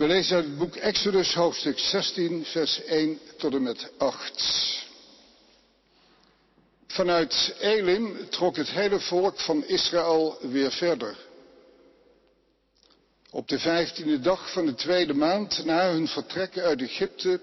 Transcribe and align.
We 0.00 0.06
lezen 0.06 0.36
uit 0.36 0.44
het 0.44 0.58
boek 0.58 0.76
Exodus 0.76 1.34
hoofdstuk 1.34 1.78
16, 1.78 2.44
vers 2.44 2.84
1 2.84 3.18
tot 3.36 3.54
en 3.54 3.62
met 3.62 3.92
8. 3.98 4.86
Vanuit 6.86 7.54
Elim 7.58 8.28
trok 8.28 8.56
het 8.56 8.70
hele 8.70 9.00
volk 9.00 9.40
van 9.40 9.64
Israël 9.66 10.38
weer 10.40 10.72
verder. 10.72 11.16
Op 13.30 13.48
de 13.48 13.58
vijftiende 13.58 14.20
dag 14.20 14.52
van 14.52 14.66
de 14.66 14.74
tweede 14.74 15.14
maand 15.14 15.64
na 15.64 15.90
hun 15.90 16.08
vertrek 16.08 16.58
uit 16.58 16.82
Egypte 16.82 17.40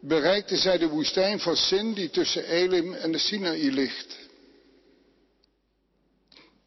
bereikten 0.00 0.58
zij 0.58 0.78
de 0.78 0.88
woestijn 0.88 1.40
van 1.40 1.56
Sin 1.56 1.92
die 1.94 2.10
tussen 2.10 2.44
Elim 2.44 2.94
en 2.94 3.12
de 3.12 3.18
Sinaï 3.18 3.70
ligt. 3.70 4.18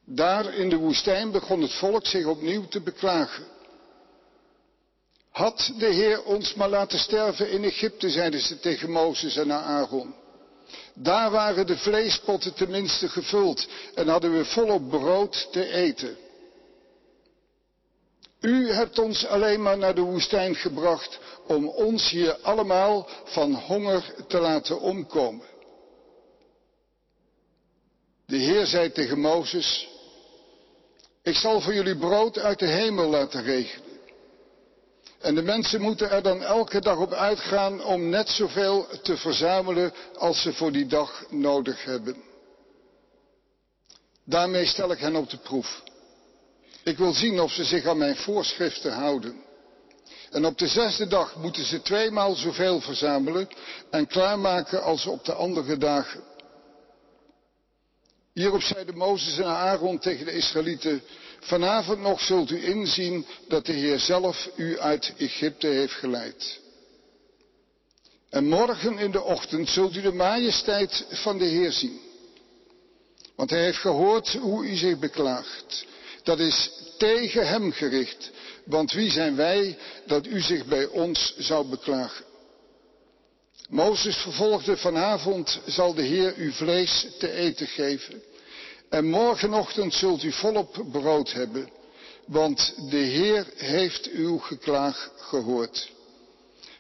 Daar 0.06 0.54
in 0.54 0.70
de 0.70 0.78
woestijn 0.78 1.32
begon 1.32 1.62
het 1.62 1.74
volk 1.74 2.06
zich 2.06 2.26
opnieuw 2.26 2.68
te 2.68 2.82
beklagen. 2.82 3.55
Had 5.36 5.72
de 5.78 5.86
Heer 5.86 6.24
ons 6.24 6.54
maar 6.54 6.70
laten 6.70 7.00
sterven 7.00 7.52
in 7.52 7.64
Egypte, 7.64 8.10
zeiden 8.10 8.40
ze 8.40 8.60
tegen 8.60 8.92
Mozes 8.92 9.38
en 9.38 9.52
Aaron. 9.52 10.16
Daar 10.94 11.32
waren 11.32 11.68
de 11.68 11.78
vleespotten 11.78 12.54
tenminste 12.54 13.10
gevuld 13.10 13.68
en 13.96 14.08
hadden 14.08 14.38
we 14.38 14.46
volop 14.46 14.90
brood 14.90 15.48
te 15.52 15.72
eten. 15.72 16.18
U 18.42 18.72
hebt 18.72 19.00
ons 19.00 19.26
alleen 19.26 19.62
maar 19.62 19.78
naar 19.78 19.96
de 19.96 20.02
woestijn 20.02 20.56
gebracht 20.56 21.20
om 21.48 21.68
ons 21.68 22.10
hier 22.10 22.38
allemaal 22.42 23.10
van 23.24 23.54
honger 23.54 24.16
te 24.28 24.40
laten 24.40 24.80
omkomen. 24.80 25.48
De 28.26 28.38
Heer 28.38 28.66
zei 28.66 28.92
tegen 28.92 29.20
Mozes, 29.20 29.88
ik 31.24 31.36
zal 31.36 31.62
voor 31.62 31.74
jullie 31.74 31.98
brood 31.98 32.38
uit 32.40 32.60
de 32.60 32.68
hemel 32.68 33.10
laten 33.10 33.44
regenen. 33.44 33.85
En 35.20 35.36
de 35.36 35.42
mensen 35.42 35.82
moeten 35.82 36.10
er 36.10 36.24
dan 36.24 36.44
elke 36.44 36.82
dag 36.82 36.98
op 36.98 37.14
uitgaan 37.14 37.84
om 37.84 38.10
net 38.10 38.30
zoveel 38.30 38.88
te 39.02 39.18
verzamelen 39.18 39.94
als 40.18 40.42
ze 40.42 40.54
voor 40.54 40.72
die 40.72 40.86
dag 40.86 41.26
nodig 41.30 41.84
hebben. 41.84 42.16
Daarmee 44.26 44.66
stel 44.66 44.92
ik 44.92 45.00
hen 45.00 45.16
op 45.16 45.30
de 45.30 45.38
proef. 45.38 45.84
Ik 46.84 46.98
wil 46.98 47.14
zien 47.14 47.40
of 47.40 47.52
ze 47.52 47.64
zich 47.64 47.86
aan 47.86 47.98
mijn 47.98 48.16
voorschriften 48.16 48.94
houden. 48.94 49.44
En 50.32 50.46
op 50.46 50.58
de 50.58 50.68
zesde 50.68 51.08
dag 51.08 51.36
moeten 51.36 51.66
ze 51.66 51.82
tweemaal 51.82 52.36
zoveel 52.36 52.82
verzamelen 52.82 53.48
en 53.90 54.08
klaarmaken 54.08 54.84
als 54.84 55.06
op 55.06 55.26
de 55.26 55.34
andere 55.34 55.78
dagen. 55.78 56.24
Hierop 58.34 58.62
zeiden 58.62 58.98
Mozes 58.98 59.38
en 59.38 59.46
Aaron 59.46 60.00
tegen 60.00 60.26
de 60.26 60.32
Israëlieten, 60.32 61.02
vanavond 61.46 62.00
nog 62.00 62.22
zult 62.22 62.52
u 62.52 62.66
inzien 62.66 63.26
dat 63.48 63.66
de 63.66 63.74
Heer 63.74 64.00
zelf 64.00 64.50
u 64.56 64.80
uit 64.80 65.14
Egypte 65.18 65.68
heeft 65.68 65.94
geleid. 65.94 66.60
En 68.30 68.46
morgen 68.46 68.98
in 68.98 69.12
de 69.12 69.22
ochtend 69.22 69.70
zult 69.70 69.96
u 69.96 70.02
de 70.02 70.14
majesteit 70.14 71.06
van 71.10 71.38
de 71.38 71.46
Heer 71.46 71.72
zien. 71.72 72.00
Want 73.36 73.50
hij 73.50 73.64
heeft 73.64 73.78
gehoord 73.78 74.34
hoe 74.34 74.66
u 74.66 74.76
zich 74.76 75.00
beklaagt. 75.00 75.86
Dat 76.24 76.40
is 76.40 76.72
tegen 76.98 77.48
hem 77.48 77.72
gericht. 77.72 78.32
Want 78.66 78.92
wie 78.92 79.12
zijn 79.12 79.36
wij 79.36 79.78
dat 80.06 80.26
u 80.26 80.42
zich 80.42 80.66
bij 80.66 80.86
ons 80.86 81.36
zou 81.38 81.68
beklagen? 81.68 82.26
Mozes 83.70 84.18
vervolgde 84.18 84.78
vanavond 84.78 85.60
zal 85.66 85.94
de 85.94 86.02
Heer 86.02 86.38
u 86.38 86.52
vlees 86.52 87.08
te 87.20 87.32
eten 87.32 87.68
geven. 87.68 88.22
En 88.90 89.06
morgenochtend 89.06 89.94
zult 89.94 90.24
u 90.24 90.32
volop 90.32 90.86
brood 90.92 91.32
hebben, 91.32 91.70
want 92.26 92.74
de 92.90 92.98
Heer 92.98 93.48
heeft 93.56 94.10
uw 94.12 94.38
geklaag 94.38 95.12
gehoord. 95.18 95.92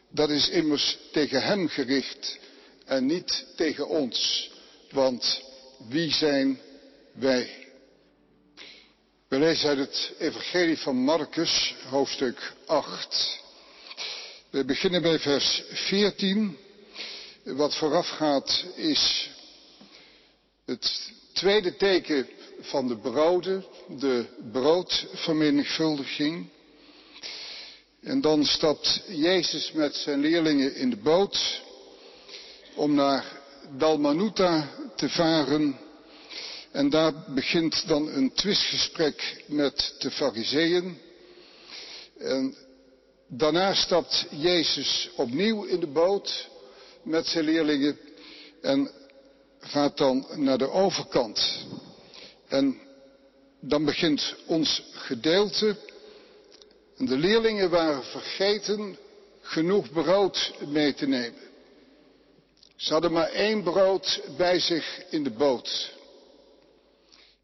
Dat 0.09 0.29
is 0.29 0.49
immers 0.49 0.97
tegen 1.11 1.43
hem 1.43 1.67
gericht 1.67 2.39
en 2.85 3.05
niet 3.05 3.45
tegen 3.55 3.87
ons, 3.87 4.51
want 4.91 5.41
wie 5.87 6.11
zijn 6.11 6.59
wij? 7.13 7.65
We 9.27 9.39
lezen 9.39 9.69
uit 9.69 9.77
het 9.77 10.13
Evangelie 10.19 10.77
van 10.77 10.95
Marcus, 10.95 11.75
hoofdstuk 11.89 12.53
8. 12.65 13.39
We 14.49 14.65
beginnen 14.65 15.01
bij 15.01 15.19
vers 15.19 15.63
14. 15.71 16.57
Wat 17.43 17.75
voorafgaat 17.75 18.65
is 18.75 19.29
het 20.65 21.11
tweede 21.35 21.75
teken 21.75 22.27
van 22.59 22.87
de 22.87 22.97
broden, 22.97 23.65
de 23.87 24.25
broodvermenigvuldiging. 24.51 26.49
En 28.01 28.21
dan 28.21 28.45
stapt 28.45 29.03
Jezus 29.07 29.71
met 29.71 29.95
zijn 29.95 30.19
leerlingen 30.19 30.75
in 30.75 30.89
de 30.89 30.97
boot 30.97 31.61
om 32.75 32.93
naar 32.93 33.25
Dalmanuta 33.77 34.69
te 34.95 35.09
varen. 35.09 35.79
En 36.71 36.89
daar 36.89 37.13
begint 37.27 37.87
dan 37.87 38.07
een 38.07 38.33
twistgesprek 38.33 39.43
met 39.47 39.95
de 39.99 40.11
fariseeën. 40.11 40.97
En 42.17 42.55
daarna 43.27 43.73
stapt 43.73 44.25
Jezus 44.29 45.09
opnieuw 45.15 45.63
in 45.63 45.79
de 45.79 45.87
boot 45.87 46.49
met 47.03 47.27
zijn 47.27 47.45
leerlingen 47.45 47.99
en 48.61 48.91
gaat 49.65 49.97
dan 49.97 50.25
naar 50.35 50.57
de 50.57 50.69
overkant. 50.69 51.65
En 52.47 52.79
dan 53.59 53.85
begint 53.85 54.35
ons 54.45 54.83
gedeelte. 54.91 55.75
En 56.97 57.05
de 57.05 57.17
leerlingen 57.17 57.69
waren 57.69 58.03
vergeten 58.03 58.97
genoeg 59.41 59.91
brood 59.91 60.53
mee 60.67 60.93
te 60.93 61.07
nemen. 61.07 61.43
Ze 62.75 62.93
hadden 62.93 63.11
maar 63.11 63.29
één 63.29 63.63
brood 63.63 64.21
bij 64.37 64.59
zich 64.59 65.03
in 65.09 65.23
de 65.23 65.31
boot. 65.31 65.93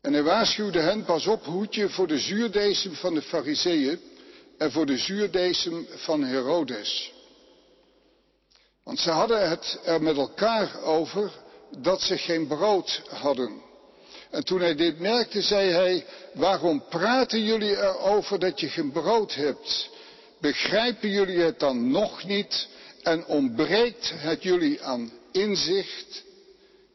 En 0.01 0.13
hij 0.13 0.23
waarschuwde 0.23 0.79
hen, 0.79 1.05
pas 1.05 1.27
op, 1.27 1.45
hoedje 1.45 1.89
voor 1.89 2.07
de 2.07 2.19
zuurdesem 2.19 2.93
van 2.95 3.13
de 3.13 3.21
fariseeën 3.21 3.99
en 4.57 4.71
voor 4.71 4.85
de 4.85 4.97
zuurdesem 4.97 5.87
van 5.95 6.23
Herodes. 6.23 7.13
Want 8.83 8.99
ze 8.99 9.11
hadden 9.11 9.49
het 9.49 9.79
er 9.83 10.01
met 10.03 10.17
elkaar 10.17 10.81
over 10.81 11.31
dat 11.77 12.01
ze 12.01 12.17
geen 12.17 12.47
brood 12.47 13.01
hadden. 13.09 13.61
En 14.29 14.43
toen 14.43 14.59
hij 14.59 14.75
dit 14.75 14.99
merkte, 14.99 15.41
zei 15.41 15.69
hij, 15.69 16.05
waarom 16.33 16.83
praten 16.89 17.43
jullie 17.43 17.77
erover 17.77 18.39
dat 18.39 18.59
je 18.59 18.67
geen 18.67 18.91
brood 18.91 19.35
hebt? 19.35 19.89
Begrijpen 20.39 21.09
jullie 21.09 21.39
het 21.39 21.59
dan 21.59 21.91
nog 21.91 22.23
niet 22.23 22.67
en 23.03 23.25
ontbreekt 23.25 24.13
het 24.15 24.43
jullie 24.43 24.83
aan 24.83 25.11
inzicht? 25.31 26.23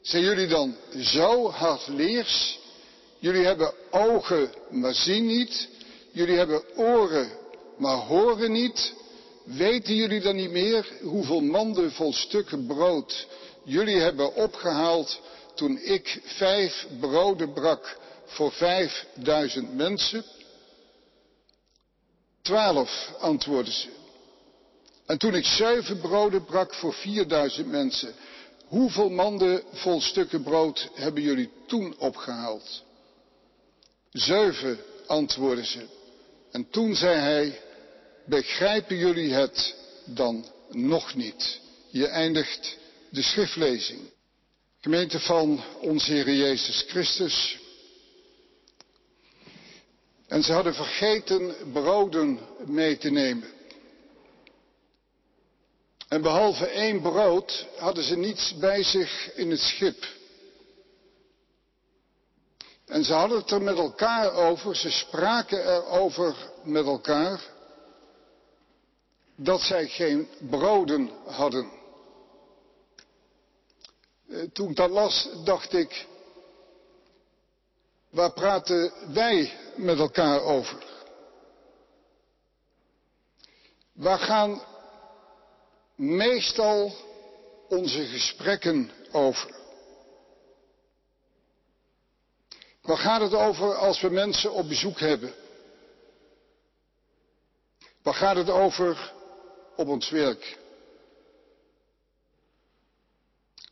Zijn 0.03 0.23
jullie 0.23 0.47
dan 0.47 0.77
zo 0.99 1.51
hardleers? 1.51 2.59
Jullie 3.19 3.45
hebben 3.45 3.73
ogen, 3.91 4.51
maar 4.71 4.95
zien 4.95 5.27
niet. 5.27 5.69
Jullie 6.11 6.37
hebben 6.37 6.63
oren, 6.77 7.31
maar 7.79 7.97
horen 7.97 8.53
niet. 8.53 8.93
Weten 9.45 9.95
jullie 9.95 10.21
dan 10.21 10.37
niet 10.37 10.51
meer 10.51 10.87
hoeveel 11.03 11.41
manden 11.41 11.93
vol 11.93 12.13
stukken 12.13 12.67
brood 12.67 13.27
jullie 13.67 14.01
hebben 14.01 14.35
opgehaald 14.35 15.21
toen 15.55 15.79
ik 15.79 16.21
vijf 16.25 16.87
broden 17.01 17.53
brak 17.53 17.99
voor 18.25 18.53
vijfduizend 18.53 19.75
mensen? 19.75 20.25
Twaalf, 22.43 23.13
antwoordden 23.19 23.75
ze. 23.75 23.89
En 25.07 25.19
toen 25.19 25.35
ik 25.35 25.45
zeven 25.45 26.01
broden 26.01 26.45
brak 26.45 26.75
voor 26.75 26.95
vierduizend 26.95 27.67
mensen, 27.67 28.15
hoeveel 28.67 29.11
manden 29.11 29.63
vol 29.73 30.01
stukken 30.01 30.43
brood 30.43 30.89
hebben 30.95 31.23
jullie 31.23 31.51
toen 31.67 31.95
opgehaald? 31.99 32.83
Zeven, 34.11 34.79
antwoordden 35.07 35.67
ze. 35.67 35.87
En 36.51 36.71
toen 36.71 36.95
zei 36.95 37.19
hij, 37.19 37.61
begrijpen 38.25 38.97
jullie 38.97 39.33
het 39.33 39.75
dan 40.05 40.45
nog 40.71 41.15
niet? 41.15 41.61
Je 41.91 42.07
eindigt 42.07 42.77
de 43.17 43.23
schriftlezing. 43.23 44.01
Gemeente 44.81 45.21
van 45.21 45.65
onze 45.81 46.13
Heer 46.13 46.35
Jezus 46.35 46.85
Christus. 46.89 47.59
En 50.27 50.43
ze 50.43 50.53
hadden 50.53 50.75
vergeten 50.75 51.55
broden 51.73 52.39
mee 52.67 52.99
te 52.99 53.11
nemen. 53.11 53.49
En 56.09 56.23
behalve 56.23 56.67
één 56.67 57.01
brood 57.01 57.67
hadden 57.77 58.05
ze 58.05 58.17
niets 58.17 58.55
bij 58.59 58.83
zich 58.83 59.35
in 59.35 59.51
het 59.51 59.61
schip. 59.61 60.07
En 62.87 63.05
ze 63.05 63.13
hadden 63.13 63.39
het 63.39 63.51
er 63.51 63.63
met 63.63 63.77
elkaar 63.77 64.33
over, 64.33 64.77
ze 64.77 64.91
spraken 64.91 65.75
erover 65.75 66.37
met 66.65 66.87
elkaar, 66.87 67.41
dat 69.37 69.61
zij 69.61 69.89
geen 69.89 70.29
broden 70.39 71.11
hadden. 71.25 71.77
Eh, 74.29 74.43
toen 74.53 74.71
ik 74.71 74.77
dat 74.77 74.91
las, 74.91 75.29
dacht 75.45 75.73
ik, 75.73 76.07
waar 78.11 78.33
praten 78.33 78.93
wij 79.13 79.53
met 79.77 79.99
elkaar 79.99 80.41
over? 80.41 80.85
Waar 83.93 84.19
gaan 84.19 84.63
meestal 85.95 86.93
onze 87.69 88.07
gesprekken 88.07 88.91
over? 89.13 89.55
Waar 92.83 92.99
gaat 92.99 93.21
het 93.21 93.35
over 93.35 93.75
als 93.75 94.01
we 94.01 94.09
mensen 94.09 94.53
op 94.53 94.69
bezoek 94.69 94.99
hebben? 94.99 95.35
Waar 98.03 98.15
gaat 98.15 98.37
het 98.37 98.51
over 98.51 99.13
op 99.77 99.89
ons 99.89 100.11
werk? 100.11 100.59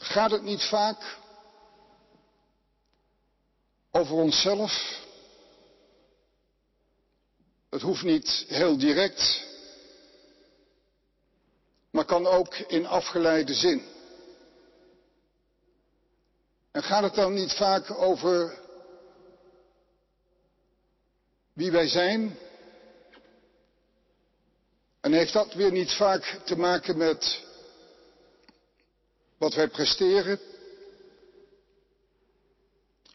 Gaat 0.04 0.30
het 0.30 0.42
niet 0.42 0.62
vaak 0.62 1.16
over 3.90 4.14
onszelf? 4.14 5.02
Het 7.70 7.82
hoeft 7.82 8.02
niet 8.02 8.44
heel 8.48 8.78
direct, 8.78 9.44
maar 11.90 12.04
kan 12.04 12.26
ook 12.26 12.54
in 12.54 12.86
afgeleide 12.86 13.54
zin. 13.54 13.82
En 16.70 16.82
gaat 16.82 17.02
het 17.02 17.14
dan 17.14 17.34
niet 17.34 17.52
vaak 17.52 17.90
over 17.90 18.58
wie 21.52 21.70
wij 21.70 21.88
zijn? 21.88 22.38
En 25.00 25.12
heeft 25.12 25.32
dat 25.32 25.54
weer 25.54 25.72
niet 25.72 25.92
vaak 25.92 26.40
te 26.44 26.56
maken 26.56 26.96
met 26.96 27.43
wat 29.44 29.54
wij 29.54 29.68
presteren, 29.68 30.40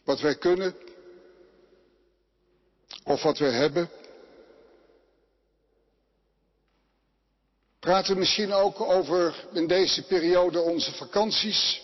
wat 0.04 0.20
wij 0.20 0.34
kunnen 0.34 0.76
of 3.04 3.22
wat 3.22 3.38
wij 3.38 3.50
hebben? 3.50 3.90
Praten 7.80 8.18
misschien 8.18 8.52
ook 8.52 8.80
over 8.80 9.48
in 9.52 9.66
deze 9.66 10.02
periode 10.02 10.60
onze 10.60 10.92
vakanties? 10.92 11.82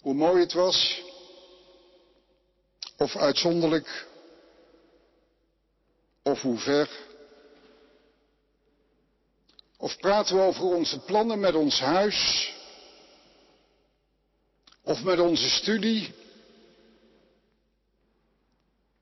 Hoe 0.00 0.14
mooi 0.14 0.40
het 0.40 0.52
was? 0.52 1.02
Of 2.96 3.16
uitzonderlijk? 3.16 4.06
Of 6.22 6.40
hoe 6.40 6.58
ver? 6.58 7.05
Of 9.76 9.96
praten 9.96 10.36
we 10.36 10.42
over 10.42 10.64
onze 10.64 10.98
plannen 10.98 11.40
met 11.40 11.54
ons 11.54 11.80
huis? 11.80 12.52
Of 14.82 15.02
met 15.02 15.20
onze 15.20 15.50
studie? 15.50 16.14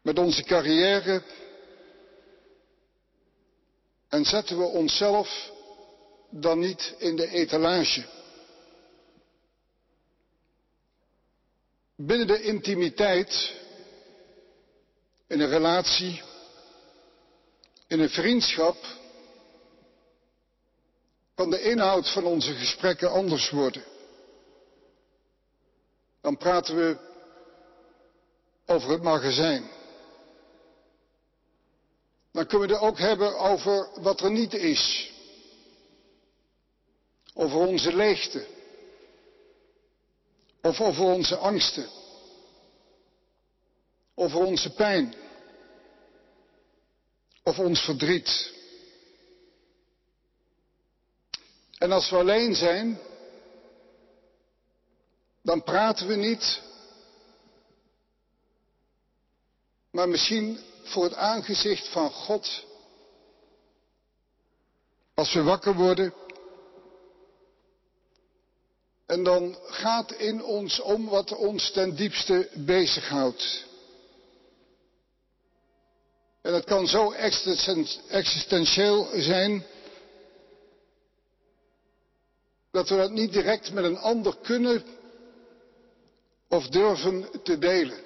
Met 0.02 0.18
onze 0.18 0.42
carrière? 0.42 1.22
En 4.08 4.24
zetten 4.24 4.58
we 4.58 4.64
onszelf 4.64 5.50
dan 6.30 6.58
niet 6.58 6.94
in 6.98 7.16
de 7.16 7.28
etalage? 7.28 8.04
Binnen 11.96 12.26
de 12.26 12.42
intimiteit, 12.42 13.52
in 15.26 15.40
een 15.40 15.48
relatie, 15.48 16.22
in 17.86 18.00
een 18.00 18.10
vriendschap, 18.10 18.76
kan 21.34 21.50
de 21.50 21.62
inhoud 21.62 22.12
van 22.12 22.24
onze 22.24 22.54
gesprekken 22.54 23.10
anders 23.10 23.50
worden. 23.50 23.84
Dan 26.20 26.36
praten 26.36 26.76
we 26.76 26.96
over 28.66 28.90
het 28.90 29.02
magazijn. 29.02 29.70
Dan 32.32 32.46
kunnen 32.46 32.68
we 32.68 32.74
het 32.74 32.82
ook 32.82 32.98
hebben 32.98 33.38
over 33.38 33.88
wat 34.00 34.20
er 34.20 34.30
niet 34.30 34.54
is. 34.54 35.12
Over 37.34 37.58
onze 37.58 37.96
leegte. 37.96 38.46
Of 40.62 40.80
over 40.80 41.04
onze 41.04 41.36
angsten. 41.36 41.88
Over 44.14 44.40
onze 44.40 44.74
pijn. 44.74 45.14
Of 47.42 47.58
ons 47.58 47.80
verdriet. 47.80 48.53
En 51.84 51.92
als 51.92 52.10
we 52.10 52.16
alleen 52.16 52.54
zijn, 52.54 52.98
dan 55.42 55.62
praten 55.62 56.06
we 56.06 56.14
niet, 56.14 56.60
maar 59.90 60.08
misschien 60.08 60.58
voor 60.82 61.04
het 61.04 61.14
aangezicht 61.14 61.88
van 61.88 62.10
God. 62.10 62.64
Als 65.14 65.32
we 65.32 65.42
wakker 65.42 65.74
worden. 65.74 66.14
En 69.06 69.22
dan 69.24 69.56
gaat 69.62 70.12
in 70.12 70.44
ons 70.44 70.80
om 70.80 71.08
wat 71.08 71.36
ons 71.36 71.70
ten 71.70 71.96
diepste 71.96 72.50
bezighoudt. 72.54 73.64
En 76.42 76.54
het 76.54 76.64
kan 76.64 76.86
zo 76.86 77.12
existentieel 78.08 79.08
zijn 79.14 79.72
dat 82.74 82.88
we 82.88 82.96
dat 82.96 83.10
niet 83.10 83.32
direct 83.32 83.72
met 83.72 83.84
een 83.84 83.98
ander 83.98 84.36
kunnen 84.36 84.84
of 86.48 86.68
durven 86.68 87.42
te 87.42 87.58
delen. 87.58 87.98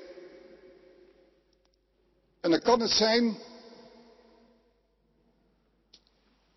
En 2.41 2.51
dan 2.51 2.61
kan 2.61 2.81
het 2.81 2.91
zijn 2.91 3.39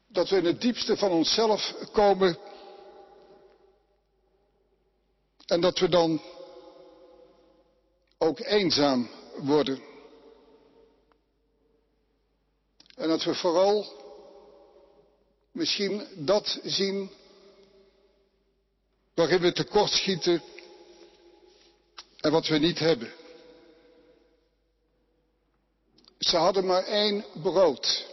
dat 0.08 0.30
we 0.30 0.38
in 0.38 0.46
het 0.46 0.62
diepste 0.62 0.98
van 0.98 1.12
onszelf 1.12 1.76
komen 1.92 2.38
en 5.46 5.62
dat 5.62 5.80
we 5.80 5.90
dan 5.90 6.22
ook 8.18 8.40
eenzaam 8.40 9.10
worden. 9.38 9.82
En 12.96 13.08
dat 13.08 13.24
we 13.24 13.36
vooral 13.36 13.86
misschien 15.52 16.08
dat 16.26 16.60
zien 16.64 17.20
waarin 19.14 19.40
we 19.42 19.52
tekortschieten 19.52 20.42
en 22.18 22.32
wat 22.32 22.48
we 22.48 22.58
niet 22.58 22.80
hebben. 22.80 23.14
Ze 26.20 26.38
hadden 26.38 26.66
maar 26.66 26.84
één 26.84 27.26
brood. 27.42 28.08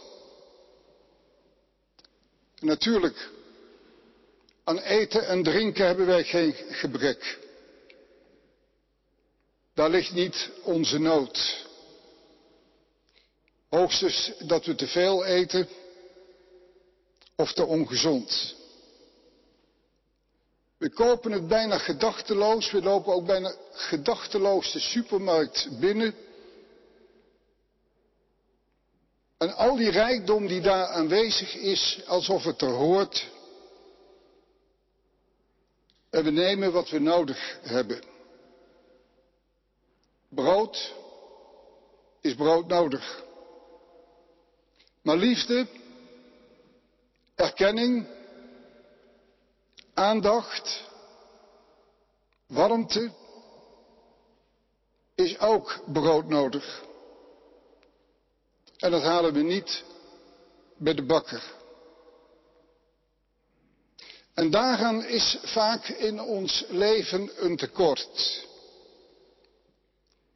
Natuurlijk, 2.59 3.29
aan 4.63 4.79
eten 4.79 5.27
en 5.27 5.43
drinken 5.43 5.85
hebben 5.85 6.05
wij 6.05 6.23
geen 6.23 6.53
gebrek. 6.53 7.39
Daar 9.73 9.89
ligt 9.89 10.13
niet 10.13 10.49
onze 10.63 10.97
nood. 10.97 11.67
Hoogstens 13.69 14.31
dat 14.39 14.65
we 14.65 14.75
te 14.75 14.87
veel 14.87 15.25
eten 15.25 15.67
of 17.35 17.53
te 17.53 17.65
ongezond. 17.65 18.55
We 20.79 20.89
kopen 20.89 21.31
het 21.31 21.47
bijna 21.47 21.77
gedachteloos, 21.77 22.71
we 22.71 22.81
lopen 22.81 23.13
ook 23.13 23.25
bijna 23.25 23.55
gedachteloos 23.71 24.71
de 24.71 24.79
supermarkt 24.79 25.79
binnen. 25.79 26.15
En 29.37 29.55
al 29.55 29.75
die 29.75 29.91
rijkdom 29.91 30.47
die 30.47 30.61
daar 30.61 30.87
aanwezig 30.87 31.55
is, 31.55 32.01
alsof 32.07 32.43
het 32.43 32.61
er 32.61 32.69
hoort. 32.69 33.29
En 36.09 36.23
we 36.23 36.31
nemen 36.31 36.71
wat 36.71 36.89
we 36.89 36.99
nodig 36.99 37.59
hebben. 37.61 38.03
Brood 40.29 40.93
is 42.21 42.35
brood 42.35 42.67
nodig. 42.67 43.23
Maar 45.01 45.17
liefde, 45.17 45.67
erkenning, 47.35 48.07
aandacht, 49.99 50.83
warmte 52.47 53.11
is 55.15 55.39
ook 55.39 55.81
brood 55.85 56.27
nodig. 56.27 56.83
En 58.77 58.91
dat 58.91 59.01
halen 59.01 59.33
we 59.33 59.41
niet 59.41 59.83
bij 60.77 60.93
de 60.93 61.05
bakker. 61.05 61.43
En 64.33 64.49
daaraan 64.51 65.03
is 65.03 65.37
vaak 65.43 65.87
in 65.87 66.21
ons 66.21 66.65
leven 66.67 67.31
een 67.45 67.57
tekort. 67.57 68.47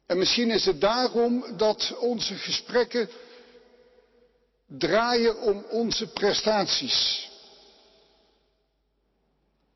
En 0.06 0.18
misschien 0.18 0.50
is 0.50 0.64
het 0.64 0.80
daarom 0.80 1.56
dat 1.56 1.96
onze 1.98 2.34
gesprekken 2.34 3.08
draaien 4.66 5.40
om 5.40 5.64
onze 5.70 6.06
prestaties. 6.06 7.32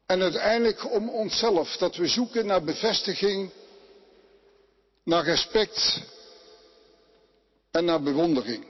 En 0.09 0.23
uiteindelijk 0.23 0.93
om 0.93 1.09
onszelf, 1.09 1.77
dat 1.77 1.97
we 1.97 2.07
zoeken 2.07 2.47
naar 2.47 2.65
bevestiging, 2.65 3.50
naar 5.05 5.25
respect 5.25 6.00
en 7.71 7.85
naar 7.85 8.03
bewondering. 8.03 8.67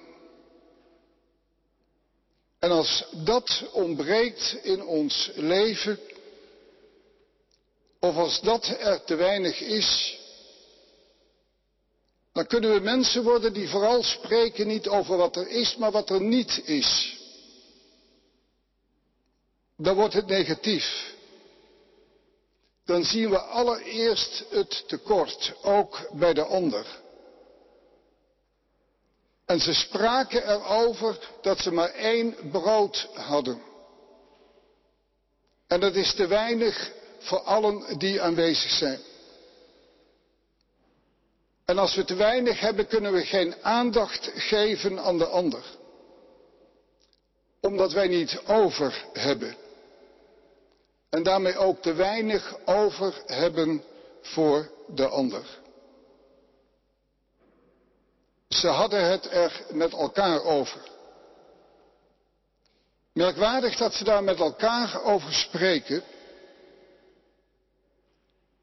En 2.58 2.70
als 2.70 3.04
dat 3.24 3.64
ontbreekt 3.72 4.58
in 4.62 4.84
ons 4.84 5.30
leven, 5.34 5.98
of 8.00 8.16
als 8.16 8.40
dat 8.40 8.66
er 8.66 9.04
te 9.04 9.14
weinig 9.14 9.60
is, 9.60 10.18
dan 12.32 12.46
kunnen 12.46 12.72
we 12.72 12.80
mensen 12.80 13.22
worden 13.22 13.52
die 13.52 13.68
vooral 13.68 14.02
spreken 14.02 14.66
niet 14.66 14.88
over 14.88 15.16
wat 15.16 15.36
er 15.36 15.48
is, 15.48 15.76
maar 15.76 15.90
wat 15.90 16.10
er 16.10 16.20
niet 16.20 16.62
is. 16.64 17.16
Dan 19.76 19.94
wordt 19.94 20.14
het 20.14 20.26
negatief. 20.26 21.16
Dan 22.88 23.04
zien 23.04 23.30
we 23.30 23.38
allereerst 23.38 24.44
het 24.50 24.88
tekort, 24.88 25.54
ook 25.62 26.08
bij 26.12 26.34
de 26.34 26.44
ander. 26.44 26.86
En 29.46 29.60
ze 29.60 29.74
spraken 29.74 30.50
erover 30.50 31.18
dat 31.42 31.58
ze 31.58 31.72
maar 31.72 31.88
één 31.90 32.36
brood 32.50 33.08
hadden. 33.14 33.62
En 35.66 35.80
dat 35.80 35.94
is 35.94 36.14
te 36.14 36.26
weinig 36.26 36.92
voor 37.18 37.40
allen 37.40 37.98
die 37.98 38.22
aanwezig 38.22 38.70
zijn. 38.70 39.00
En 41.64 41.78
als 41.78 41.94
we 41.94 42.04
te 42.04 42.14
weinig 42.14 42.60
hebben, 42.60 42.86
kunnen 42.86 43.12
we 43.12 43.24
geen 43.24 43.54
aandacht 43.62 44.30
geven 44.34 44.98
aan 44.98 45.18
de 45.18 45.26
ander. 45.26 45.64
Omdat 47.60 47.92
wij 47.92 48.08
niet 48.08 48.40
over 48.46 49.04
hebben. 49.12 49.56
En 51.10 51.22
daarmee 51.22 51.56
ook 51.56 51.82
te 51.82 51.92
weinig 51.92 52.56
over 52.64 53.22
hebben 53.26 53.82
voor 54.20 54.70
de 54.86 55.08
ander. 55.08 55.58
Ze 58.48 58.68
hadden 58.68 59.10
het 59.10 59.30
er 59.30 59.66
met 59.72 59.92
elkaar 59.92 60.42
over. 60.42 60.80
Merkwaardig 63.12 63.76
dat 63.76 63.94
ze 63.94 64.04
daar 64.04 64.24
met 64.24 64.38
elkaar 64.38 65.02
over 65.02 65.32
spreken. 65.32 66.02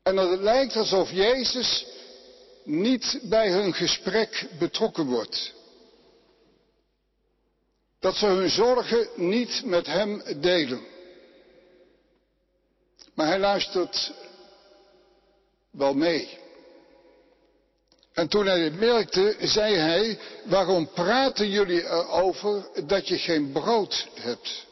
En 0.03 0.15
dat 0.15 0.29
het 0.29 0.39
lijkt 0.39 0.75
alsof 0.75 1.11
Jezus 1.11 1.85
niet 2.63 3.19
bij 3.23 3.51
hun 3.51 3.73
gesprek 3.73 4.47
betrokken 4.59 5.05
wordt. 5.05 5.53
Dat 7.99 8.15
ze 8.15 8.25
hun 8.25 8.49
zorgen 8.49 9.09
niet 9.15 9.61
met 9.65 9.85
hem 9.85 10.23
delen. 10.41 10.94
Maar 13.15 13.27
hij 13.27 13.39
luistert 13.39 14.11
wel 15.71 15.93
mee. 15.93 16.39
En 18.13 18.27
toen 18.27 18.45
hij 18.45 18.59
het 18.59 18.79
merkte, 18.79 19.35
zei 19.39 19.75
hij, 19.75 20.19
waarom 20.43 20.89
praten 20.89 21.49
jullie 21.49 21.83
erover 21.83 22.67
dat 22.85 23.07
je 23.07 23.17
geen 23.17 23.51
brood 23.51 24.07
hebt? 24.13 24.65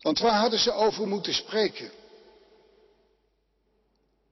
Want 0.00 0.18
waar 0.18 0.40
hadden 0.40 0.58
ze 0.58 0.72
over 0.72 1.06
moeten 1.06 1.34
spreken? 1.34 1.90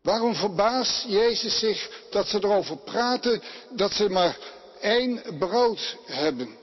Waarom 0.03 0.35
verbaast 0.35 1.05
Jezus 1.07 1.59
zich 1.59 2.07
dat 2.11 2.27
ze 2.29 2.37
erover 2.37 2.77
praten 2.77 3.43
dat 3.71 3.93
ze 3.93 4.09
maar 4.09 4.39
één 4.81 5.23
brood 5.39 5.97
hebben? 6.05 6.57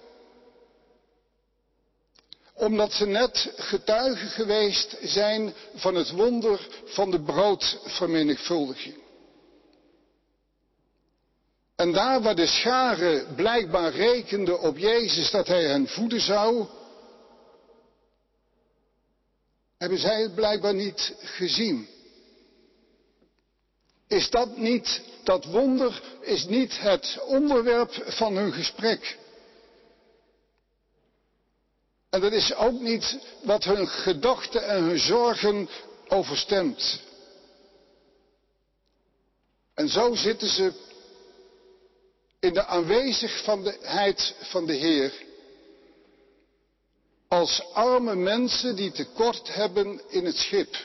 Omdat 2.55 2.93
ze 2.93 3.05
net 3.05 3.53
getuigen 3.55 4.29
geweest 4.29 4.97
zijn 5.01 5.53
van 5.75 5.95
het 5.95 6.11
wonder 6.11 6.67
van 6.85 7.11
de 7.11 7.21
broodvermenigvuldiging. 7.21 9.03
En 11.75 11.91
daar 11.91 12.21
waar 12.21 12.35
de 12.35 12.47
schare 12.47 13.25
blijkbaar 13.35 13.91
rekende 13.91 14.57
op 14.57 14.77
Jezus 14.77 15.31
dat 15.31 15.47
hij 15.47 15.63
hen 15.63 15.87
voeden 15.87 16.21
zou, 16.21 16.65
hebben 19.77 19.99
zij 19.99 20.21
het 20.21 20.35
blijkbaar 20.35 20.73
niet 20.73 21.13
gezien. 21.19 21.87
Is 24.07 24.29
dat 24.29 24.57
niet, 24.57 25.01
dat 25.23 25.45
wonder 25.45 26.01
is 26.21 26.45
niet 26.45 26.79
het 26.79 27.19
onderwerp 27.25 28.03
van 28.05 28.35
hun 28.37 28.53
gesprek. 28.53 29.17
En 32.15 32.21
dat 32.21 32.31
is 32.31 32.53
ook 32.53 32.79
niet 32.79 33.17
wat 33.41 33.63
hun 33.63 33.87
gedachten 33.87 34.67
en 34.67 34.83
hun 34.83 34.99
zorgen 34.99 35.69
overstemt. 36.07 36.99
En 39.73 39.89
zo 39.89 40.15
zitten 40.15 40.47
ze 40.47 40.73
in 42.39 42.53
de 42.53 42.65
aanwezigheid 42.65 44.35
van 44.39 44.65
de 44.65 44.73
Heer 44.73 45.13
als 47.27 47.63
arme 47.73 48.15
mensen 48.15 48.75
die 48.75 48.91
tekort 48.91 49.53
hebben 49.53 50.01
in 50.09 50.25
het 50.25 50.37
schip. 50.37 50.75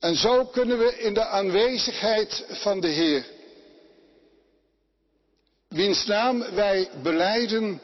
En 0.00 0.16
zo 0.16 0.44
kunnen 0.46 0.78
we 0.78 0.98
in 0.98 1.14
de 1.14 1.24
aanwezigheid 1.24 2.44
van 2.48 2.80
de 2.80 2.88
Heer, 2.88 3.26
wiens 5.68 6.06
naam 6.06 6.54
wij 6.54 6.90
beleiden, 7.02 7.82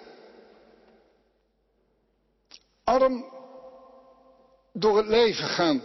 arm 2.84 3.32
door 4.72 4.96
het 4.96 5.06
leven 5.06 5.48
gaan. 5.48 5.84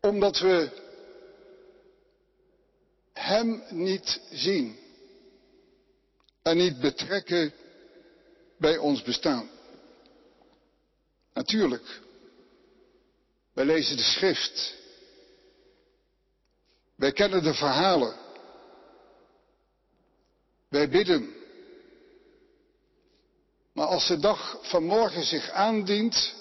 Omdat 0.00 0.38
we 0.38 0.82
Hem 3.12 3.62
niet 3.68 4.20
zien 4.30 4.78
en 6.42 6.56
niet 6.56 6.80
betrekken 6.80 7.52
bij 8.58 8.76
ons 8.76 9.02
bestaan. 9.02 9.50
Natuurlijk, 11.32 12.00
wij 13.52 13.64
lezen 13.64 13.96
de 13.96 14.02
schrift. 14.02 14.74
Wij 16.94 17.12
kennen 17.12 17.42
de 17.42 17.54
verhalen. 17.54 18.14
Wij 20.68 20.88
bidden. 20.88 21.43
Maar 23.74 23.86
als 23.86 24.06
de 24.06 24.18
dag 24.18 24.58
van 24.62 24.84
morgen 24.84 25.24
zich 25.24 25.50
aandient, 25.50 26.34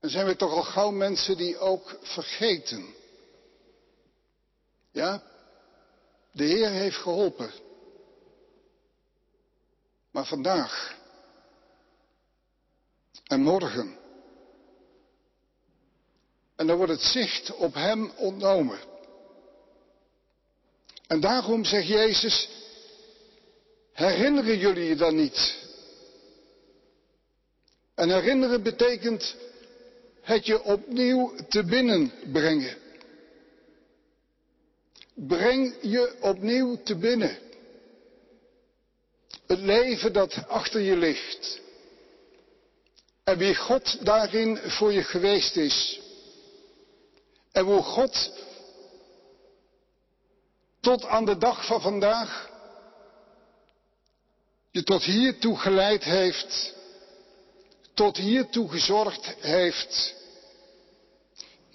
dan 0.00 0.10
zijn 0.10 0.26
we 0.26 0.36
toch 0.36 0.52
al 0.52 0.62
gauw 0.62 0.90
mensen 0.90 1.36
die 1.36 1.58
ook 1.58 1.98
vergeten. 2.02 2.94
Ja, 4.90 5.22
de 6.32 6.44
Heer 6.44 6.70
heeft 6.70 6.96
geholpen. 6.96 7.52
Maar 10.10 10.26
vandaag 10.26 10.96
en 13.24 13.40
morgen. 13.40 13.98
En 16.56 16.66
dan 16.66 16.76
wordt 16.76 16.92
het 16.92 17.02
zicht 17.02 17.54
op 17.54 17.74
Hem 17.74 18.10
ontnomen. 18.16 18.78
En 21.06 21.20
daarom 21.20 21.64
zegt 21.64 21.86
Jezus, 21.86 22.48
herinneren 23.94 24.58
jullie 24.58 24.84
je 24.84 24.96
dan 24.96 25.16
niet? 25.16 25.62
En 27.94 28.10
herinneren 28.10 28.62
betekent 28.62 29.36
het 30.20 30.46
je 30.46 30.62
opnieuw 30.62 31.34
te 31.48 31.64
binnen 31.64 32.12
brengen. 32.32 32.76
Breng 35.14 35.74
je 35.80 36.16
opnieuw 36.20 36.82
te 36.82 36.96
binnen. 36.96 37.38
Het 39.46 39.58
leven 39.58 40.12
dat 40.12 40.48
achter 40.48 40.80
je 40.80 40.96
ligt. 40.96 41.60
En 43.24 43.38
wie 43.38 43.54
God 43.54 44.04
daarin 44.04 44.56
voor 44.56 44.92
je 44.92 45.02
geweest 45.02 45.56
is. 45.56 46.00
En 47.52 47.64
hoe 47.64 47.82
God 47.82 48.32
tot 50.80 51.04
aan 51.04 51.24
de 51.24 51.38
dag 51.38 51.66
van 51.66 51.80
vandaag 51.80 52.53
je 54.74 54.82
tot 54.82 55.02
hiertoe 55.02 55.58
geleid 55.58 56.04
heeft, 56.04 56.74
tot 57.94 58.16
hiertoe 58.16 58.68
gezorgd 58.68 59.34
heeft, 59.40 60.14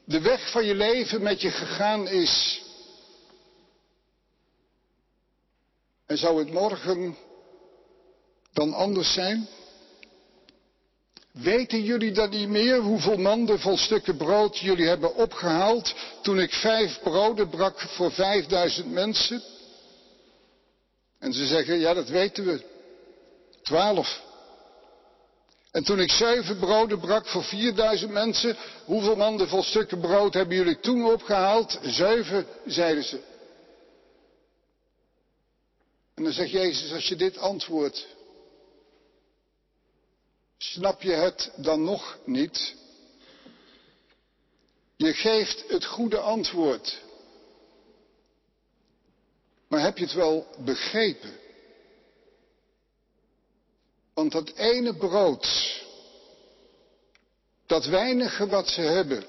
de 0.05 0.21
weg 0.21 0.51
van 0.51 0.65
je 0.65 0.75
leven 0.75 1.21
met 1.21 1.41
je 1.41 1.51
gegaan 1.51 2.07
is. 2.07 2.61
En 6.05 6.17
zou 6.17 6.39
het 6.39 6.51
morgen 6.51 7.17
dan 8.53 8.73
anders 8.73 9.13
zijn? 9.13 9.47
Weten 11.31 11.83
jullie 11.83 12.11
dan 12.11 12.29
niet 12.29 12.49
meer 12.49 12.79
hoeveel 12.79 13.17
manden 13.17 13.59
vol 13.59 13.77
stukken 13.77 14.17
brood 14.17 14.57
jullie 14.57 14.87
hebben 14.87 15.15
opgehaald 15.15 15.95
toen 16.21 16.39
ik 16.39 16.53
vijf 16.53 16.99
broden 17.03 17.49
brak 17.49 17.79
voor 17.79 18.11
vijfduizend 18.11 18.91
mensen? 18.91 19.43
En 21.19 21.33
ze 21.33 21.45
zeggen, 21.45 21.79
ja 21.79 21.93
dat 21.93 22.09
weten 22.09 22.45
we. 22.45 22.77
Twaalf. 23.69 24.21
En 25.71 25.83
toen 25.83 25.99
ik 25.99 26.11
zeven 26.11 26.59
broden 26.59 26.99
brak 26.99 27.27
voor 27.27 27.43
vierduizend 27.43 28.11
mensen, 28.11 28.57
hoeveel 28.85 29.15
manden 29.15 29.47
vol 29.47 29.63
stukken 29.63 29.99
brood 29.99 30.33
hebben 30.33 30.55
jullie 30.55 30.79
toen 30.79 31.05
opgehaald? 31.05 31.79
Zeven, 31.81 32.47
zeiden 32.65 33.03
ze. 33.03 33.21
En 36.15 36.23
dan 36.23 36.33
zegt 36.33 36.51
Jezus, 36.51 36.91
als 36.91 37.07
je 37.07 37.15
dit 37.15 37.37
antwoordt, 37.37 38.07
snap 40.57 41.01
je 41.01 41.11
het 41.11 41.51
dan 41.55 41.83
nog 41.83 42.17
niet? 42.25 42.75
Je 44.95 45.13
geeft 45.13 45.63
het 45.67 45.85
goede 45.85 46.19
antwoord. 46.19 47.01
Maar 49.67 49.81
heb 49.81 49.97
je 49.97 50.03
het 50.03 50.13
wel 50.13 50.47
begrepen? 50.57 51.47
Want 54.19 54.31
dat 54.31 54.49
ene 54.55 54.95
brood, 54.95 55.81
dat 57.65 57.85
weinige 57.85 58.47
wat 58.47 58.67
ze 58.67 58.81
hebben, 58.81 59.25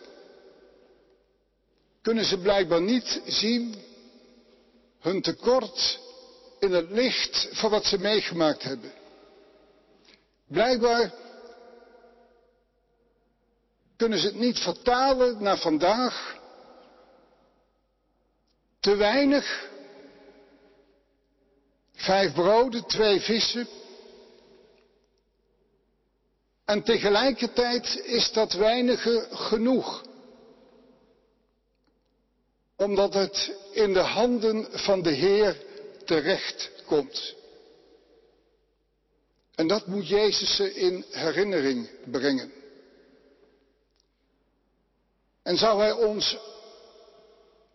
kunnen 2.03 2.25
ze 2.25 2.39
blijkbaar 2.39 2.83
niet 2.83 3.23
zien 3.27 3.75
hun 5.01 5.23
tekort 5.23 6.01
in 6.59 6.73
het 6.73 6.91
licht 6.91 7.49
van 7.53 7.71
wat 7.71 7.85
ze 7.85 7.99
meegemaakt 7.99 8.63
hebben. 8.63 8.93
Blijkbaar 10.47 11.13
kunnen 13.97 14.19
ze 14.19 14.27
het 14.27 14.39
niet 14.39 14.59
vertalen 14.59 15.43
naar 15.43 15.59
vandaag. 15.59 16.39
Te 18.81 18.97
weinig. 18.97 19.69
Vijf 21.95 22.33
broden, 22.33 22.87
twee 22.87 23.21
vissen. 23.21 23.80
En 26.71 26.83
tegelijkertijd 26.83 28.01
is 28.05 28.33
dat 28.33 28.53
weinige 28.53 29.27
genoeg. 29.31 30.05
Omdat 32.77 33.15
het 33.15 33.57
in 33.73 33.93
de 33.93 33.99
handen 33.99 34.67
van 34.71 35.03
de 35.03 35.11
Heer 35.11 35.57
terecht 36.05 36.71
komt. 36.87 37.35
En 39.55 39.67
dat 39.67 39.87
moet 39.87 40.09
Jezus 40.09 40.57
ze 40.57 40.75
in 40.75 41.05
herinnering 41.11 41.91
brengen. 42.11 42.53
En 45.43 45.57
zou 45.57 45.81
Hij 45.81 45.93
ons 45.93 46.37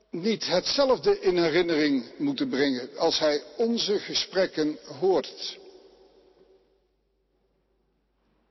niet 0.09 0.45
hetzelfde 0.47 1.19
in 1.19 1.37
herinnering 1.37 2.05
moeten 2.17 2.49
brengen 2.49 2.97
als 2.97 3.19
Hij 3.19 3.43
onze 3.57 3.99
gesprekken 3.99 4.77
hoort? 4.99 5.63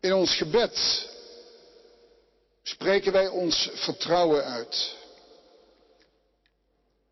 In 0.05 0.13
ons 0.15 0.37
gebed 0.37 1.09
spreken 2.63 3.13
wij 3.13 3.29
ons 3.29 3.71
vertrouwen 3.75 4.45
uit. 4.45 4.97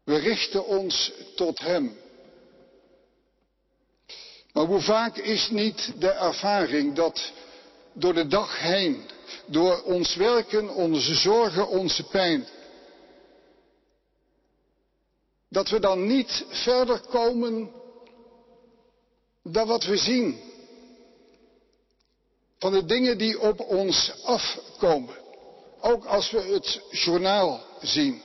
We 0.04 0.16
richten 0.16 0.66
ons 0.66 1.12
tot 1.34 1.58
Hem. 1.58 1.98
Maar 4.52 4.64
hoe 4.64 4.80
vaak 4.80 5.16
is 5.16 5.50
niet 5.50 5.92
de 6.00 6.10
ervaring 6.10 6.94
dat 6.94 7.32
door 7.92 8.14
de 8.14 8.26
dag 8.26 8.58
heen, 8.58 9.04
door 9.46 9.82
ons 9.82 10.14
werken, 10.14 10.74
onze 10.74 11.14
zorgen, 11.14 11.68
onze 11.68 12.02
pijn, 12.02 12.46
dat 15.48 15.68
we 15.68 15.80
dan 15.80 16.06
niet 16.06 16.44
verder 16.48 17.00
komen 17.00 17.70
dan 19.42 19.66
wat 19.66 19.84
we 19.84 19.96
zien. 19.96 20.51
Van 22.62 22.72
de 22.72 22.84
dingen 22.84 23.18
die 23.18 23.40
op 23.40 23.60
ons 23.60 24.12
afkomen. 24.22 25.14
Ook 25.80 26.04
als 26.04 26.30
we 26.30 26.40
het 26.40 26.80
journaal 26.90 27.64
zien. 27.80 28.22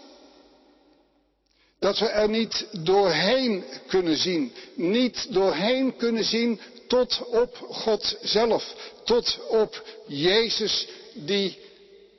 Dat 1.79 1.99
we 1.99 2.05
er 2.05 2.29
niet 2.29 2.67
doorheen 2.71 3.63
kunnen 3.87 4.17
zien. 4.17 4.53
Niet 4.75 5.33
doorheen 5.33 5.95
kunnen 5.95 6.23
zien 6.23 6.59
tot 6.87 7.25
op 7.25 7.55
God 7.57 8.17
zelf. 8.21 8.75
Tot 9.03 9.39
op 9.49 9.83
Jezus 10.07 10.87
die 11.13 11.57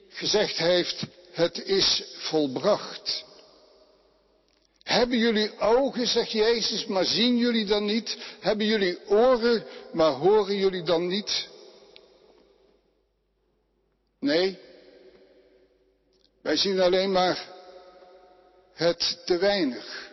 gezegd 0.09 0.57
heeft, 0.57 1.03
het 1.33 1.65
is 1.65 2.03
volbracht. 2.17 3.25
Hebben 4.83 5.19
jullie 5.19 5.59
ogen, 5.59 6.07
zegt 6.07 6.31
Jezus, 6.31 6.87
maar 6.87 7.05
zien 7.05 7.37
jullie 7.37 7.65
dan 7.67 7.85
niet? 7.85 8.17
Hebben 8.41 8.67
jullie 8.67 8.99
oren, 9.07 9.65
maar 9.93 10.13
horen 10.13 10.57
jullie 10.57 10.83
dan 10.83 11.07
niet? 11.07 11.49
Nee, 14.21 14.59
wij 16.43 16.57
zien 16.57 16.81
alleen 16.81 17.13
maar 17.13 17.49
het 18.73 19.23
te 19.25 19.37
weinig 19.39 20.11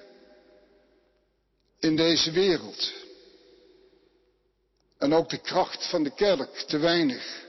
in 1.80 1.96
deze 1.96 2.32
wereld. 2.32 2.94
En 4.98 5.14
ook 5.14 5.30
de 5.30 5.38
kracht 5.38 5.90
van 5.90 6.04
de 6.04 6.14
kerk 6.14 6.58
te 6.68 6.78
weinig. 6.78 7.44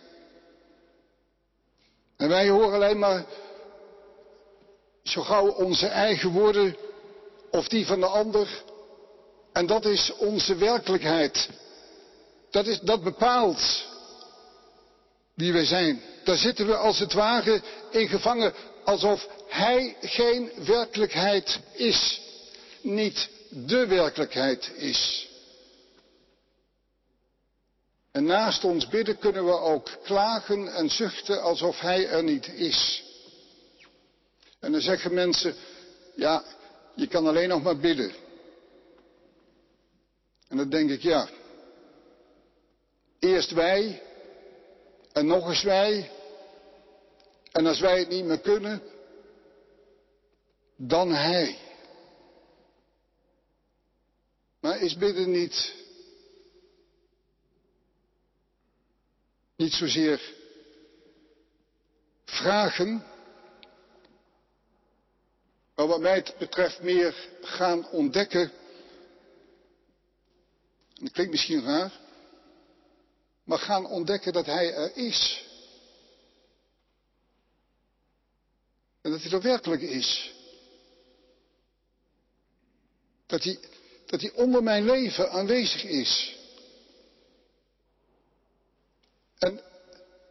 En 2.17 2.29
wij 2.29 2.49
horen 2.49 2.75
alleen 2.75 2.99
maar 2.99 3.25
zo 5.03 5.23
gauw 5.23 5.49
onze 5.49 5.87
eigen 5.87 6.31
woorden 6.31 6.77
of 7.51 7.69
die 7.69 7.87
van 7.87 8.01
de 8.01 8.07
ander. 8.07 8.63
En 9.53 9.67
dat 9.67 9.85
is 9.85 10.13
onze 10.17 10.55
werkelijkheid. 10.55 11.49
Dat, 12.51 12.67
is, 12.67 12.81
dat 12.81 13.03
bepaalt 13.03 13.87
wie 15.35 15.53
wij 15.53 15.65
zijn. 15.65 16.03
Daar 16.27 16.37
zitten 16.37 16.67
we 16.67 16.77
als 16.77 16.99
het 16.99 17.13
ware 17.13 17.63
in 17.91 18.09
gevangen 18.09 18.55
alsof 18.85 19.29
Hij 19.49 19.97
geen 20.01 20.51
werkelijkheid 20.65 21.61
is, 21.73 22.21
niet 22.81 23.29
de 23.49 23.87
werkelijkheid 23.87 24.73
is. 24.77 25.29
En 28.13 28.25
naast 28.25 28.65
ons 28.65 28.89
bidden 28.89 29.19
kunnen 29.19 29.45
we 29.45 29.59
ook 29.59 29.91
klagen 30.03 30.75
en 30.75 30.91
zuchten 30.91 31.43
alsof 31.43 31.81
Hij 31.81 32.09
er 32.09 32.23
niet 32.23 32.49
is. 32.49 33.05
En 34.61 34.73
dan 34.73 34.81
zeggen 34.81 35.15
mensen, 35.15 35.55
ja, 36.15 36.45
je 36.95 37.07
kan 37.07 37.27
alleen 37.27 37.49
nog 37.49 37.63
maar 37.63 37.77
bidden. 37.77 38.13
En 40.49 40.57
dan 40.57 40.69
denk 40.69 40.91
ik, 40.91 41.03
ja, 41.03 41.29
eerst 43.19 43.51
wij 43.51 44.03
en 45.13 45.27
nog 45.27 45.49
eens 45.49 45.63
wij 45.63 46.11
en 47.57 47.67
als 47.67 47.81
wij 47.81 47.99
het 47.99 48.09
niet 48.09 48.25
meer 48.25 48.41
kunnen, 48.41 48.83
dan 50.77 51.13
Hij. 51.13 51.59
Maar 54.61 54.81
is 54.81 54.97
bidden 54.97 55.31
niet, 55.31 55.75
niet 59.57 59.73
zozeer 59.73 60.35
vragen, 62.25 63.05
maar 65.75 65.87
wat 65.87 66.01
mij 66.01 66.27
betreft 66.39 66.83
meer 66.83 67.29
gaan 67.43 67.89
ontdekken. 67.89 68.53
Dat 70.95 71.13
klinkt 71.13 71.33
misschien 71.33 71.65
raar, 71.65 72.01
maar 73.45 73.59
gaan 73.59 73.87
ontdekken 73.87 74.33
dat 74.33 74.47
Hij 74.47 74.75
er 74.75 74.97
is. 74.97 75.46
En 79.07 79.13
dat 79.13 79.23
hij 79.23 79.33
er 79.33 79.41
werkelijk 79.41 79.83
is. 79.83 80.35
Dat 83.27 83.43
hij, 83.43 83.59
dat 84.07 84.21
hij 84.21 84.33
onder 84.33 84.63
mijn 84.63 84.85
leven 84.85 85.31
aanwezig 85.31 85.85
is. 85.85 86.37
En, 89.39 89.61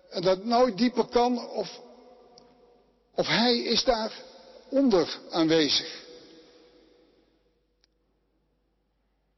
en 0.10 0.22
dat 0.22 0.38
het 0.38 0.46
nooit 0.46 0.78
dieper 0.78 1.08
kan 1.08 1.50
of, 1.50 1.82
of 3.14 3.28
hij 3.28 3.58
is 3.58 3.84
daar 3.84 4.24
onder 4.70 5.20
aanwezig. 5.30 6.04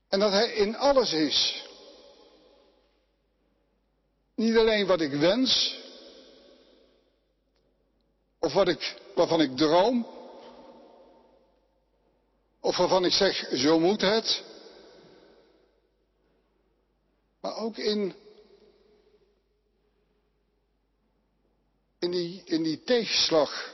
En 0.09 0.19
dat 0.19 0.31
hij 0.31 0.53
in 0.53 0.75
alles 0.75 1.13
is. 1.13 1.65
Niet 4.35 4.57
alleen 4.57 4.85
wat 4.85 5.01
ik 5.01 5.11
wens, 5.11 5.79
of 8.47 8.53
wat 8.53 8.67
ik, 8.67 8.97
waarvan 9.15 9.41
ik 9.41 9.57
droom. 9.57 10.07
Of 12.59 12.77
waarvan 12.77 13.05
ik 13.05 13.11
zeg, 13.11 13.49
zo 13.53 13.79
moet 13.79 14.01
het. 14.01 14.43
Maar 17.41 17.55
ook 17.55 17.77
in, 17.77 18.15
in, 21.99 22.11
die, 22.11 22.41
in 22.45 22.63
die 22.63 22.83
tegenslag. 22.83 23.73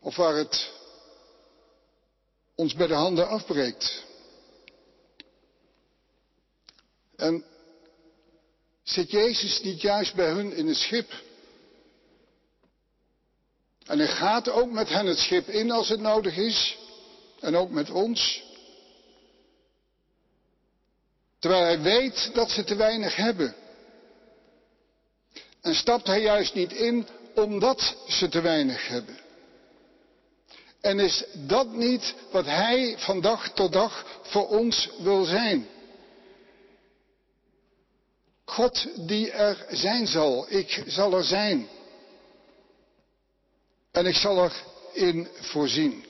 Of 0.00 0.16
waar 0.16 0.34
het 0.34 0.72
ons 2.54 2.74
bij 2.74 2.86
de 2.86 2.94
handen 2.94 3.28
afbreekt. 3.28 4.04
En 7.16 7.44
zit 8.82 9.10
Jezus 9.10 9.60
niet 9.60 9.80
juist 9.80 10.14
bij 10.14 10.30
hun 10.30 10.52
in 10.52 10.66
het 10.66 10.76
schip? 10.76 11.28
En 13.90 13.98
hij 13.98 14.08
gaat 14.08 14.48
ook 14.48 14.70
met 14.70 14.88
hen 14.88 15.06
het 15.06 15.18
schip 15.18 15.48
in 15.48 15.70
als 15.70 15.88
het 15.88 16.00
nodig 16.00 16.36
is. 16.36 16.78
En 17.40 17.56
ook 17.56 17.70
met 17.70 17.90
ons. 17.90 18.42
Terwijl 21.38 21.62
hij 21.62 21.80
weet 21.80 22.30
dat 22.34 22.50
ze 22.50 22.64
te 22.64 22.74
weinig 22.74 23.16
hebben. 23.16 23.54
En 25.60 25.74
stapt 25.74 26.06
hij 26.06 26.20
juist 26.20 26.54
niet 26.54 26.72
in 26.72 27.08
omdat 27.34 27.96
ze 28.08 28.28
te 28.28 28.40
weinig 28.40 28.88
hebben. 28.88 29.18
En 30.80 30.98
is 31.00 31.24
dat 31.32 31.72
niet 31.72 32.14
wat 32.30 32.44
hij 32.44 32.94
van 32.98 33.20
dag 33.20 33.52
tot 33.52 33.72
dag 33.72 34.20
voor 34.22 34.48
ons 34.48 34.90
wil 34.98 35.24
zijn? 35.24 35.68
God 38.44 38.86
die 39.08 39.30
er 39.30 39.66
zijn 39.70 40.06
zal. 40.06 40.46
Ik 40.48 40.82
zal 40.86 41.12
er 41.12 41.24
zijn. 41.24 41.68
En 43.90 44.06
ik 44.06 44.14
zal 44.14 44.50
erin 44.94 45.28
voorzien. 45.40 46.04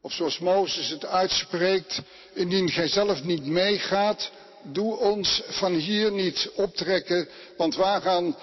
Of 0.00 0.12
zoals 0.12 0.38
Mozes 0.38 0.88
het 0.88 1.04
uitspreekt, 1.04 2.00
indien 2.34 2.68
gij 2.70 2.88
zelf 2.88 3.22
niet 3.22 3.46
meegaat, 3.46 4.30
doe 4.62 4.96
ons 4.96 5.42
van 5.46 5.74
hier 5.74 6.12
niet 6.12 6.50
optrekken, 6.54 7.28
want 7.56 7.74
waaraan 7.74 8.36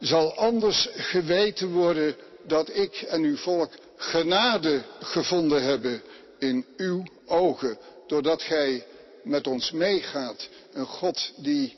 zal 0.00 0.34
anders 0.34 0.88
geweten 0.92 1.72
worden 1.72 2.16
dat 2.46 2.76
ik 2.76 3.02
en 3.02 3.22
uw 3.22 3.36
volk 3.36 3.72
genade 3.96 4.82
gevonden 5.00 5.62
hebben 5.62 6.02
in 6.38 6.66
uw 6.76 7.04
ogen, 7.26 7.78
doordat 8.06 8.42
gij 8.42 8.86
met 9.22 9.46
ons 9.46 9.70
meegaat. 9.70 10.48
Een 10.72 10.86
God 10.86 11.32
die, 11.36 11.76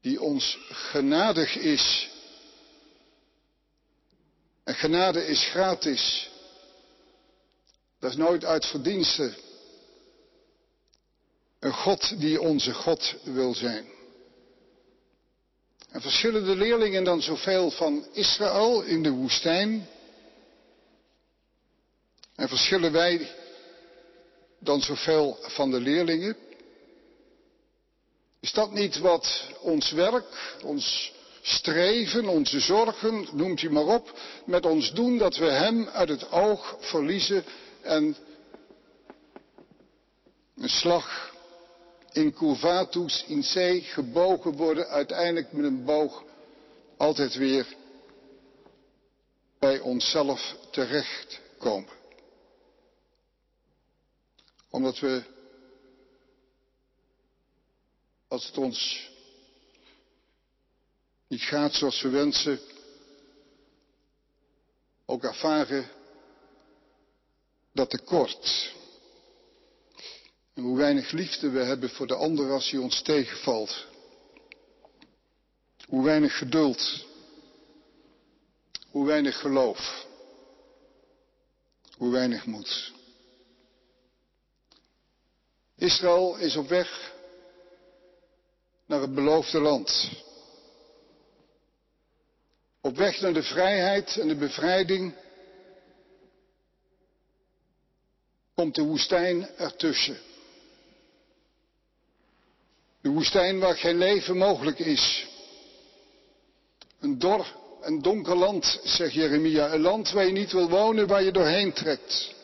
die 0.00 0.20
ons 0.20 0.58
genadig 0.70 1.56
is. 1.56 2.10
En 4.64 4.74
genade 4.74 5.26
is 5.26 5.44
gratis. 5.44 6.30
Dat 7.98 8.10
is 8.10 8.16
nooit 8.16 8.44
uit 8.44 8.66
verdiensten. 8.66 9.34
Een 11.58 11.72
God 11.72 12.20
die 12.20 12.40
onze 12.40 12.74
God 12.74 13.14
wil 13.24 13.54
zijn. 13.54 13.86
En 15.90 16.00
verschillen 16.00 16.44
de 16.44 16.56
leerlingen 16.56 17.04
dan 17.04 17.22
zoveel 17.22 17.70
van 17.70 18.06
Israël 18.12 18.82
in 18.82 19.02
de 19.02 19.10
woestijn? 19.10 19.88
En 22.34 22.48
verschillen 22.48 22.92
wij 22.92 23.30
dan 24.58 24.80
zoveel 24.80 25.38
van 25.40 25.70
de 25.70 25.80
leerlingen? 25.80 26.36
Is 28.40 28.52
dat 28.52 28.72
niet 28.72 28.98
wat 28.98 29.44
ons 29.60 29.90
werk, 29.90 30.58
ons 30.62 31.12
streven, 31.42 32.28
onze 32.28 32.60
zorgen, 32.60 33.28
noemt 33.32 33.62
u 33.62 33.70
maar 33.70 33.86
op, 33.86 34.20
met 34.46 34.66
ons 34.66 34.92
doen 34.92 35.18
dat 35.18 35.36
we 35.36 35.44
Hem 35.44 35.88
uit 35.88 36.08
het 36.08 36.30
oog 36.30 36.76
verliezen 36.80 37.44
en 37.80 38.16
een 40.56 40.68
slag 40.68 41.34
in 42.12 42.32
curvatus 42.32 43.24
in 43.26 43.42
zee 43.42 43.80
gebogen 43.80 44.52
worden, 44.52 44.88
uiteindelijk 44.88 45.52
met 45.52 45.64
een 45.64 45.84
boog 45.84 46.24
altijd 46.96 47.34
weer 47.34 47.66
bij 49.58 49.80
onszelf 49.80 50.56
terechtkomen. 50.70 52.00
Omdat 54.70 54.98
we, 54.98 55.22
als 58.28 58.46
het 58.46 58.58
ons 58.58 59.10
niet 61.32 61.42
gaat 61.42 61.74
zoals 61.74 62.02
we 62.02 62.08
wensen, 62.08 62.60
ook 65.06 65.24
ervaren 65.24 65.90
dat 67.72 67.90
tekort. 67.90 68.74
En 70.54 70.62
hoe 70.62 70.76
weinig 70.76 71.10
liefde 71.10 71.50
we 71.50 71.58
hebben 71.58 71.90
voor 71.90 72.06
de 72.06 72.14
ander 72.14 72.50
als 72.50 72.70
hij 72.70 72.80
ons 72.80 73.02
tegenvalt. 73.02 73.86
Hoe 75.86 76.04
weinig 76.04 76.38
geduld. 76.38 77.06
Hoe 78.90 79.06
weinig 79.06 79.40
geloof. 79.40 80.06
Hoe 81.96 82.12
weinig 82.12 82.46
moed. 82.46 82.92
Israël 85.76 86.36
is 86.36 86.56
op 86.56 86.68
weg 86.68 87.12
naar 88.86 89.00
het 89.00 89.14
beloofde 89.14 89.60
land. 89.60 90.10
Op 92.84 92.96
weg 92.96 93.20
naar 93.20 93.32
de 93.32 93.42
vrijheid 93.42 94.16
en 94.16 94.28
de 94.28 94.36
bevrijding 94.36 95.14
komt 98.54 98.74
de 98.74 98.82
woestijn 98.82 99.48
ertussen. 99.56 100.18
De 103.00 103.08
woestijn 103.08 103.58
waar 103.58 103.76
geen 103.76 103.98
leven 103.98 104.36
mogelijk 104.36 104.78
is. 104.78 105.26
Een 107.00 107.18
dor 107.18 107.46
en 107.80 108.02
donker 108.02 108.36
land, 108.36 108.80
zegt 108.84 109.12
Jeremia. 109.12 109.72
Een 109.72 109.80
land 109.80 110.10
waar 110.10 110.26
je 110.26 110.32
niet 110.32 110.52
wil 110.52 110.68
wonen, 110.68 111.06
waar 111.06 111.22
je 111.22 111.32
doorheen 111.32 111.72
trekt. 111.72 112.34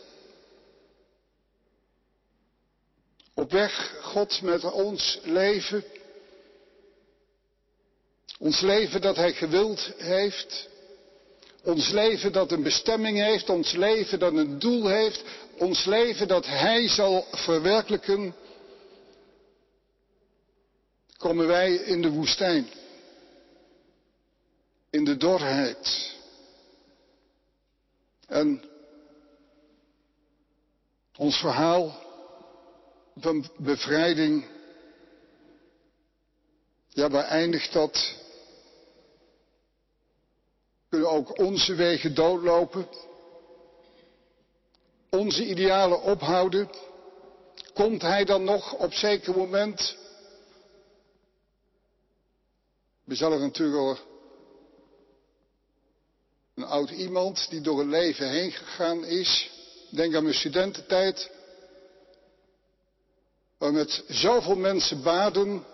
Op 3.34 3.50
weg, 3.50 3.98
God, 4.02 4.42
met 4.42 4.64
ons 4.64 5.18
leven. 5.22 5.84
Ons 8.38 8.60
leven 8.60 9.00
dat 9.00 9.16
Hij 9.16 9.32
gewild 9.32 9.92
heeft. 9.96 10.68
Ons 11.62 11.90
leven 11.90 12.32
dat 12.32 12.52
een 12.52 12.62
bestemming 12.62 13.18
heeft. 13.18 13.48
Ons 13.48 13.72
leven 13.72 14.18
dat 14.18 14.32
een 14.32 14.58
doel 14.58 14.86
heeft. 14.86 15.22
Ons 15.56 15.84
leven 15.84 16.28
dat 16.28 16.46
Hij 16.46 16.88
zal 16.88 17.26
verwerkelijken 17.32 18.34
komen 21.18 21.46
wij 21.46 21.74
in 21.74 22.02
de 22.02 22.10
woestijn. 22.10 22.68
In 24.90 25.04
de 25.04 25.16
dorheid. 25.16 26.16
En 28.26 28.62
ons 31.16 31.36
verhaal 31.36 32.02
van 33.16 33.50
bevrijding, 33.56 34.46
ja, 36.88 37.10
waar 37.10 37.24
eindigt 37.24 37.72
dat? 37.72 38.14
Kunnen 40.88 41.10
ook 41.10 41.38
onze 41.38 41.74
wegen 41.74 42.14
doodlopen? 42.14 42.88
Onze 45.10 45.46
idealen 45.46 46.02
ophouden? 46.02 46.70
Komt 47.74 48.02
hij 48.02 48.24
dan 48.24 48.44
nog 48.44 48.72
op 48.72 48.92
zeker 48.92 49.36
moment 49.36 49.96
ben 53.08 53.16
zelf 53.16 53.40
natuurlijk 53.40 54.00
een 56.54 56.64
oud 56.64 56.90
iemand 56.90 57.50
die 57.50 57.60
door 57.60 57.78
het 57.78 57.88
leven 57.88 58.30
heen 58.30 58.52
gegaan 58.52 59.04
is. 59.04 59.50
Denk 59.90 60.14
aan 60.14 60.22
mijn 60.22 60.34
studententijd. 60.34 61.30
Waar 63.58 63.72
met 63.72 64.04
zoveel 64.08 64.56
mensen 64.56 65.02
baden. 65.02 65.64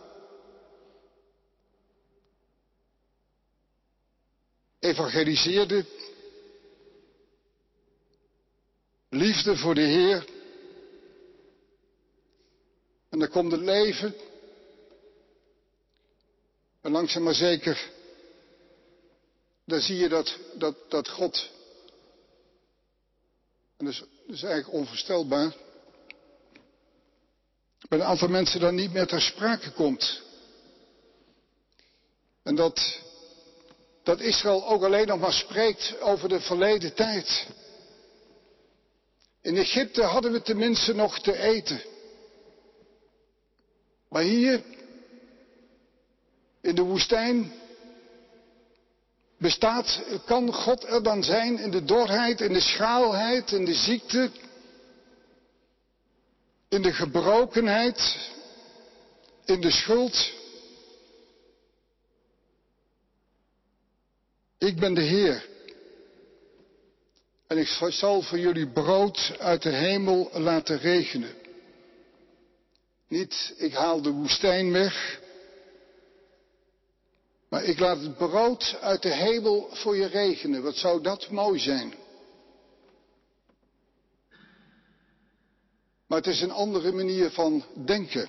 Evangeliseerde. 4.84 5.84
Liefde 9.08 9.56
voor 9.56 9.74
de 9.74 9.80
Heer. 9.80 10.28
En 13.08 13.18
dan 13.18 13.28
komt 13.28 13.52
het 13.52 13.60
leven. 13.60 14.14
En 16.80 16.90
langzaam 16.90 17.22
maar 17.22 17.34
zeker, 17.34 17.90
dan 19.64 19.80
zie 19.80 19.96
je 19.96 20.08
dat, 20.08 20.38
dat, 20.54 20.76
dat 20.88 21.08
God, 21.08 21.50
en 23.76 23.84
dat 23.84 23.94
is, 23.94 23.98
dat 23.98 24.36
is 24.36 24.42
eigenlijk 24.42 24.74
onvoorstelbaar, 24.74 25.56
bij 27.88 27.98
een 27.98 28.04
aantal 28.04 28.28
mensen 28.28 28.60
dan 28.60 28.74
niet 28.74 28.92
meer 28.92 29.06
ter 29.06 29.20
sprake 29.20 29.70
komt. 29.70 30.22
En 32.42 32.54
dat, 32.54 33.00
dat 34.04 34.20
Israël 34.20 34.66
ook 34.66 34.82
alleen 34.82 35.06
nog 35.06 35.18
maar 35.18 35.32
spreekt 35.32 36.00
over 36.00 36.28
de 36.28 36.40
verleden 36.40 36.94
tijd. 36.94 37.46
In 39.42 39.56
Egypte 39.56 40.02
hadden 40.02 40.32
we 40.32 40.42
tenminste 40.42 40.94
nog 40.94 41.20
te 41.20 41.38
eten. 41.38 41.82
Maar 44.08 44.22
hier, 44.22 44.62
in 46.60 46.74
de 46.74 46.82
woestijn 46.82 47.52
bestaat, 49.38 50.02
kan 50.26 50.52
God 50.52 50.84
er 50.84 51.02
dan 51.02 51.22
zijn 51.22 51.58
in 51.58 51.70
de 51.70 51.84
dorheid, 51.84 52.40
in 52.40 52.52
de 52.52 52.60
schaalheid, 52.60 53.52
in 53.52 53.64
de 53.64 53.74
ziekte, 53.74 54.30
in 56.68 56.82
de 56.82 56.92
gebrokenheid, 56.92 58.16
in 59.44 59.60
de 59.60 59.70
schuld. 59.70 60.32
Ik 64.64 64.76
ben 64.76 64.94
de 64.94 65.02
Heer. 65.02 65.48
En 67.46 67.58
ik 67.58 67.66
zal 67.88 68.22
voor 68.22 68.38
jullie 68.38 68.68
brood 68.68 69.36
uit 69.38 69.62
de 69.62 69.70
hemel 69.70 70.30
laten 70.32 70.78
regenen. 70.78 71.34
Niet, 73.08 73.54
ik 73.56 73.72
haal 73.72 74.02
de 74.02 74.10
woestijn 74.10 74.72
weg. 74.72 75.20
Maar 77.48 77.64
ik 77.64 77.78
laat 77.78 78.00
het 78.00 78.16
brood 78.16 78.76
uit 78.80 79.02
de 79.02 79.14
hemel 79.14 79.68
voor 79.72 79.96
je 79.96 80.06
regenen. 80.06 80.62
Wat 80.62 80.76
zou 80.76 81.02
dat 81.02 81.30
mooi 81.30 81.58
zijn? 81.58 81.94
Maar 86.06 86.18
het 86.18 86.26
is 86.26 86.40
een 86.40 86.50
andere 86.50 86.92
manier 86.92 87.30
van 87.30 87.64
denken. 87.84 88.28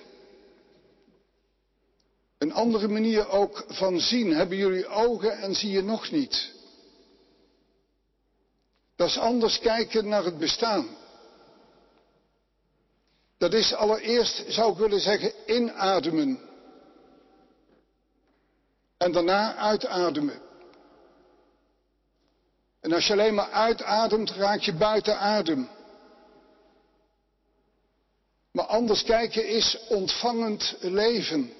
Een 2.38 2.54
andere 2.54 2.88
manier 2.88 3.30
ook 3.30 3.66
van 3.68 4.00
zien. 4.00 4.34
Hebben 4.34 4.58
jullie 4.58 4.88
ogen 4.88 5.38
en 5.38 5.56
zie 5.56 5.72
je 5.72 5.82
nog 5.82 6.12
niet? 6.12 6.54
Dat 8.96 9.08
is 9.08 9.18
anders 9.18 9.60
kijken 9.60 10.08
naar 10.08 10.24
het 10.24 10.38
bestaan. 10.38 10.88
Dat 13.38 13.54
is 13.54 13.74
allereerst, 13.74 14.44
zou 14.48 14.72
ik 14.72 14.78
willen 14.78 15.00
zeggen, 15.00 15.34
inademen. 15.46 16.40
En 18.98 19.12
daarna 19.12 19.56
uitademen. 19.56 20.42
En 22.80 22.94
als 22.94 23.08
je 23.08 23.14
alleen 23.14 23.34
maar 23.34 23.52
uitademt, 23.52 24.30
raak 24.30 24.60
je 24.60 24.74
buiten 24.74 25.20
adem. 25.20 25.70
Maar 28.52 28.66
anders 28.66 29.04
kijken 29.04 29.48
is 29.48 29.78
ontvangend 29.90 30.76
leven. 30.80 31.54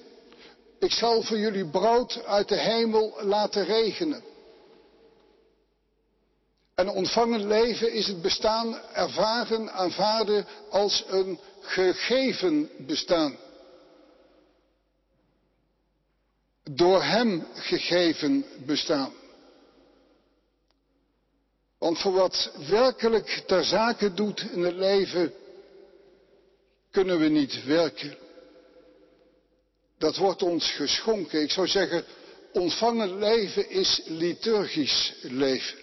Ik 0.78 0.92
zal 0.92 1.22
voor 1.22 1.38
jullie 1.38 1.66
brood 1.66 2.24
uit 2.24 2.48
de 2.48 2.60
hemel 2.60 3.18
laten 3.20 3.64
regenen. 3.64 4.22
En 6.74 6.88
ontvangen 6.88 7.46
leven 7.46 7.92
is 7.92 8.06
het 8.06 8.22
bestaan 8.22 8.80
ervaren, 8.92 9.72
aanvaarden 9.72 10.46
als 10.70 11.04
een 11.08 11.38
gegeven 11.60 12.70
bestaan. 12.78 13.36
Door 16.70 17.02
Hem 17.02 17.46
gegeven 17.54 18.44
bestaan. 18.66 19.12
Want 21.78 21.98
voor 21.98 22.12
wat 22.12 22.52
werkelijk 22.68 23.42
ter 23.46 23.64
zake 23.64 24.14
doet 24.14 24.40
in 24.40 24.62
het 24.62 24.74
leven, 24.74 25.32
kunnen 26.90 27.18
we 27.18 27.28
niet 27.28 27.64
werken. 27.64 28.25
Dat 29.98 30.16
wordt 30.16 30.42
ons 30.42 30.70
geschonken. 30.70 31.42
Ik 31.42 31.50
zou 31.50 31.66
zeggen, 31.66 32.04
ontvangen 32.52 33.18
leven 33.18 33.70
is 33.70 34.00
liturgisch 34.04 35.14
leven. 35.22 35.78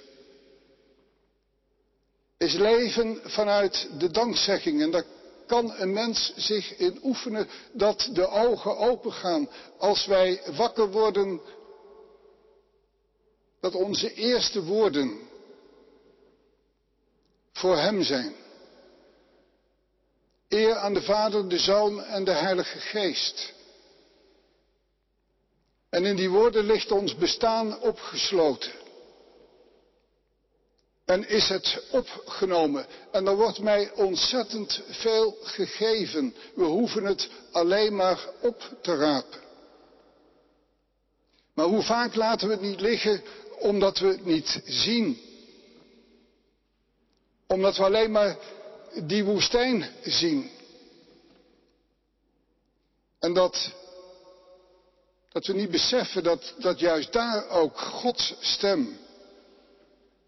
Is 2.38 2.54
leven 2.54 3.20
vanuit 3.24 3.90
de 4.00 4.12
dankzegging. 4.12 4.82
En 4.82 4.92
daar 4.92 5.06
kan 5.48 5.74
een 5.76 5.94
mens 5.94 6.34
zich 6.36 6.78
in 6.78 7.00
oefenen 7.04 7.50
dat 7.72 8.10
de 8.14 8.28
ogen 8.28 8.78
opengaan. 8.78 9.50
Als 9.78 10.06
wij 10.06 10.42
wakker 10.56 10.92
worden, 10.92 11.42
dat 13.60 13.76
onze 13.76 14.14
eerste 14.14 14.64
woorden 14.64 15.20
voor 17.52 17.78
Hem 17.78 18.04
zijn. 18.04 18.36
Eer 20.50 20.76
aan 20.76 20.94
de 20.94 21.02
Vader, 21.02 21.50
de 21.50 21.60
Zoon 21.60 22.04
en 22.04 22.24
de 22.24 22.32
Heilige 22.32 22.80
Geest. 22.80 23.53
En 25.94 26.06
in 26.06 26.16
die 26.16 26.30
woorden 26.30 26.66
ligt 26.66 26.92
ons 26.92 27.16
bestaan 27.16 27.80
opgesloten. 27.80 28.72
En 31.06 31.28
is 31.28 31.50
het 31.50 31.84
opgenomen. 31.92 32.86
En 33.12 33.28
er 33.28 33.36
wordt 33.36 33.60
mij 33.60 33.92
ontzettend 33.92 34.82
veel 34.90 35.38
gegeven. 35.42 36.36
We 36.56 36.64
hoeven 36.64 37.04
het 37.04 37.30
alleen 37.52 37.96
maar 37.96 38.30
op 38.42 38.78
te 38.82 38.96
rapen. 38.96 39.40
Maar 41.54 41.66
hoe 41.66 41.84
vaak 41.84 42.16
laten 42.16 42.48
we 42.48 42.54
het 42.54 42.64
niet 42.64 42.82
liggen 42.82 43.24
omdat 43.60 44.00
we 44.00 44.08
het 44.08 44.26
niet 44.26 44.62
zien? 44.66 45.22
Omdat 47.48 47.78
we 47.78 47.84
alleen 47.84 48.12
maar 48.12 48.38
die 49.04 49.24
woestijn 49.24 49.90
zien. 50.04 50.50
En 53.20 53.34
dat, 53.34 53.72
dat 55.34 55.46
we 55.46 55.54
niet 55.54 55.72
beseffen 55.72 56.24
dat, 56.24 56.54
dat 56.60 56.80
juist 56.80 57.14
daar 57.14 57.50
ook 57.50 57.78
Gods 57.78 58.36
stem 58.40 58.98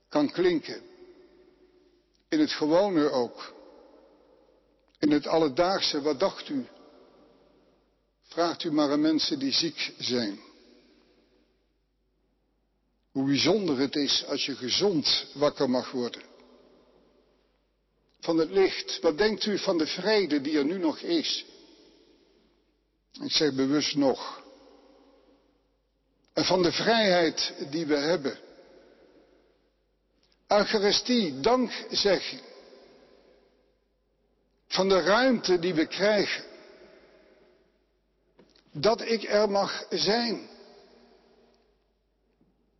kan 0.09 0.31
klinken. 0.31 0.81
In 2.29 2.39
het 2.39 2.51
gewone 2.51 3.09
ook. 3.09 3.53
In 4.99 5.11
het 5.11 5.27
alledaagse, 5.27 6.01
wat 6.01 6.19
dacht 6.19 6.49
u? 6.49 6.65
Vraagt 8.23 8.63
u 8.63 8.71
maar 8.71 8.91
aan 8.91 9.01
mensen 9.01 9.39
die 9.39 9.51
ziek 9.51 9.93
zijn. 9.97 10.39
Hoe 13.11 13.25
bijzonder 13.25 13.77
het 13.77 13.95
is 13.95 14.25
als 14.25 14.45
je 14.45 14.55
gezond 14.55 15.25
wakker 15.33 15.69
mag 15.69 15.91
worden 15.91 16.21
van 18.19 18.37
het 18.37 18.49
licht? 18.49 18.99
Wat 18.99 19.17
denkt 19.17 19.45
u 19.45 19.57
van 19.57 19.77
de 19.77 19.87
vrede 19.87 20.41
die 20.41 20.57
er 20.57 20.65
nu 20.65 20.77
nog 20.77 20.99
is? 20.99 21.45
Ik 23.21 23.31
zeg 23.31 23.53
bewust 23.53 23.95
nog. 23.95 24.44
En 26.35 26.45
van 26.45 26.61
de 26.61 26.71
vrijheid 26.71 27.53
die 27.69 27.85
we 27.85 27.95
hebben. 27.95 28.37
Eucharistie, 30.47 31.39
dankzegging. 31.39 32.41
Van 34.67 34.89
de 34.89 35.01
ruimte 35.01 35.59
die 35.59 35.73
we 35.73 35.85
krijgen. 35.85 36.43
Dat 38.71 39.01
ik 39.01 39.23
er 39.23 39.49
mag 39.49 39.85
zijn. 39.89 40.49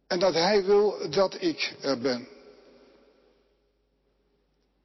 En 0.07 0.19
dat 0.19 0.33
Hij 0.33 0.63
wil 0.63 1.09
dat 1.09 1.41
ik 1.41 1.75
er 1.81 1.99
ben. 1.99 2.27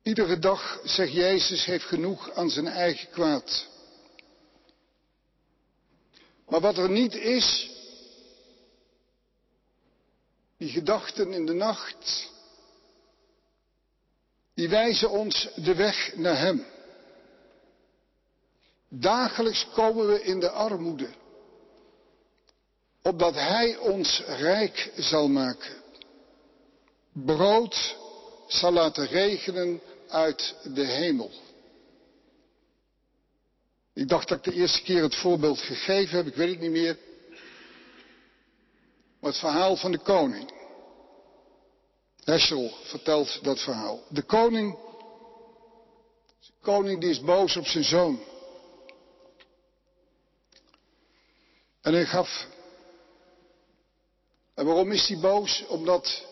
Iedere 0.03 0.39
dag, 0.39 0.81
zegt 0.85 1.13
Jezus, 1.13 1.65
heeft 1.65 1.85
genoeg 1.85 2.33
aan 2.33 2.51
zijn 2.51 2.67
eigen 2.67 3.11
kwaad. 3.11 3.67
Maar 6.49 6.61
wat 6.61 6.79
er 6.79 6.91
niet 6.91 7.15
is, 7.15 7.70
die 10.61 10.69
gedachten 10.69 11.33
in 11.33 11.47
de 11.47 11.53
nacht, 11.53 12.31
die 14.55 14.69
wijzen 14.69 15.11
ons 15.11 15.49
de 15.55 15.75
weg 15.75 16.17
naar 16.17 16.39
Hem. 16.39 16.67
Dagelijks 18.89 19.67
komen 19.75 20.07
we 20.07 20.23
in 20.23 20.41
de 20.41 20.51
armoede, 20.51 21.09
opdat 23.03 23.35
Hij 23.35 23.77
ons 23.77 24.23
rijk 24.27 24.93
zal 24.97 25.29
maken. 25.29 25.83
Brood 27.13 27.97
zal 28.49 28.73
laten 28.73 29.07
regenen 29.07 29.81
uit 30.09 30.55
de 30.75 30.87
hemel. 30.87 31.31
Ik 33.95 34.09
dacht 34.09 34.29
dat 34.29 34.39
ik 34.39 34.53
de 34.53 34.61
eerste 34.61 34.83
keer 34.83 35.03
het 35.03 35.15
voorbeeld 35.15 35.61
gegeven 35.61 36.17
heb, 36.17 36.27
ik 36.27 36.35
weet 36.35 36.51
het 36.51 36.61
niet 36.61 36.71
meer. 36.71 36.99
Maar 39.21 39.31
het 39.31 39.41
verhaal 39.41 39.77
van 39.77 39.93
de 39.93 39.99
koning. 39.99 40.51
Heschel 42.25 42.73
vertelt 42.83 43.45
dat 43.45 43.61
verhaal. 43.61 44.01
De 44.09 44.23
koning, 44.23 44.79
de 46.41 46.53
koning 46.61 47.01
die 47.01 47.11
is 47.11 47.21
boos 47.21 47.57
op 47.57 47.67
zijn 47.67 47.85
zoon. 47.85 48.21
En 51.81 51.93
hij 51.93 52.07
gaf. 52.07 52.47
En 54.55 54.67
waarom 54.67 54.93
is 54.93 55.09
hij 55.09 55.19
boos? 55.19 55.65
Omdat 55.67 56.27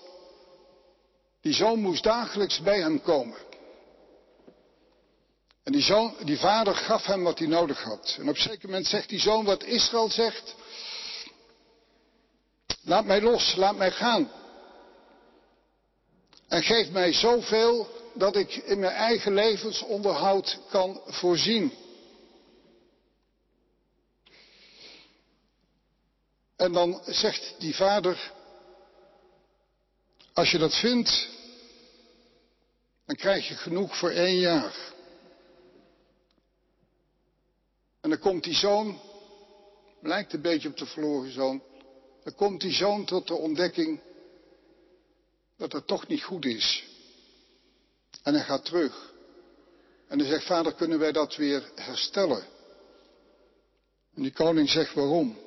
die 1.40 1.52
zoon 1.52 1.80
moest 1.80 2.02
dagelijks 2.02 2.60
bij 2.60 2.80
hem 2.80 3.02
komen. 3.02 3.38
En 5.62 5.72
die, 5.72 5.82
zoon, 5.82 6.14
die 6.24 6.38
vader 6.38 6.74
gaf 6.74 7.04
hem 7.04 7.22
wat 7.22 7.38
hij 7.38 7.48
nodig 7.48 7.82
had. 7.82 8.16
En 8.18 8.28
op 8.28 8.34
een 8.34 8.42
zeker 8.42 8.68
moment 8.68 8.86
zegt 8.86 9.08
die 9.08 9.20
zoon 9.20 9.44
wat 9.44 9.64
Israël 9.64 10.10
zegt. 10.10 10.54
Laat 12.88 13.04
mij 13.04 13.20
los, 13.20 13.54
laat 13.56 13.76
mij 13.76 13.90
gaan. 13.90 14.30
En 16.48 16.62
geef 16.62 16.90
mij 16.90 17.12
zoveel 17.12 17.88
dat 18.14 18.36
ik 18.36 18.54
in 18.54 18.78
mijn 18.78 18.92
eigen 18.92 19.34
levensonderhoud 19.34 20.58
kan 20.70 21.00
voorzien. 21.06 21.72
En 26.56 26.72
dan 26.72 27.00
zegt 27.06 27.54
die 27.58 27.74
vader, 27.74 28.32
als 30.32 30.50
je 30.50 30.58
dat 30.58 30.74
vindt, 30.74 31.28
dan 33.06 33.16
krijg 33.16 33.48
je 33.48 33.54
genoeg 33.54 33.96
voor 33.96 34.10
één 34.10 34.38
jaar. 34.38 34.74
En 38.00 38.10
dan 38.10 38.18
komt 38.18 38.44
die 38.44 38.54
zoon, 38.54 39.00
lijkt 40.00 40.32
een 40.32 40.42
beetje 40.42 40.68
op 40.68 40.76
de 40.76 40.86
verloren 40.86 41.32
zoon, 41.32 41.62
dan 42.28 42.36
komt 42.36 42.60
die 42.60 42.72
zoon 42.72 43.04
tot 43.04 43.26
de 43.26 43.34
ontdekking 43.34 44.00
dat 45.56 45.72
het 45.72 45.86
toch 45.86 46.06
niet 46.06 46.22
goed 46.22 46.44
is. 46.44 46.84
En 48.22 48.34
hij 48.34 48.44
gaat 48.44 48.64
terug. 48.64 49.12
En 50.08 50.18
hij 50.18 50.28
zegt, 50.28 50.46
vader, 50.46 50.74
kunnen 50.74 50.98
wij 50.98 51.12
dat 51.12 51.36
weer 51.36 51.70
herstellen? 51.74 52.46
En 54.14 54.22
die 54.22 54.32
koning 54.32 54.70
zegt 54.70 54.94
waarom? 54.94 55.38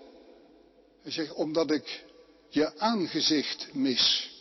Hij 1.01 1.11
zegt 1.11 1.33
omdat 1.33 1.71
ik 1.71 2.03
je 2.49 2.77
aangezicht 2.79 3.73
mis. 3.73 4.31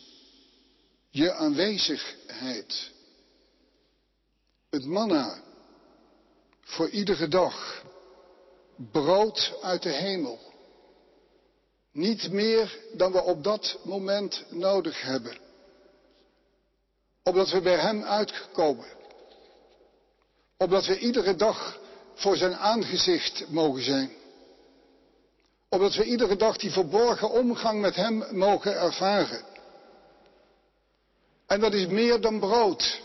Je 1.09 1.33
aanwezigheid. 1.33 2.91
Het 4.69 4.85
manna 4.85 5.43
voor 6.61 6.89
iedere 6.89 7.27
dag. 7.27 7.83
Brood 8.91 9.53
uit 9.61 9.83
de 9.83 9.91
hemel. 9.91 10.50
Niet 11.91 12.31
meer 12.31 12.79
dan 12.93 13.11
we 13.11 13.23
op 13.23 13.43
dat 13.43 13.77
moment 13.83 14.43
nodig 14.49 15.01
hebben. 15.01 15.37
Opdat 17.23 17.49
we 17.49 17.61
bij 17.61 17.77
Hem 17.77 18.03
uitgekomen. 18.03 18.87
Opdat 20.57 20.85
we 20.85 20.99
iedere 20.99 21.35
dag 21.35 21.79
voor 22.13 22.37
Zijn 22.37 22.55
aangezicht 22.55 23.45
mogen 23.49 23.83
zijn. 23.83 24.11
Opdat 25.69 25.95
we 25.95 26.03
iedere 26.03 26.35
dag 26.35 26.57
die 26.57 26.71
verborgen 26.71 27.31
omgang 27.31 27.81
met 27.81 27.95
Hem 27.95 28.25
mogen 28.31 28.75
ervaren. 28.75 29.45
En 31.47 31.59
dat 31.59 31.73
is 31.73 31.87
meer 31.87 32.21
dan 32.21 32.39
brood. 32.39 33.01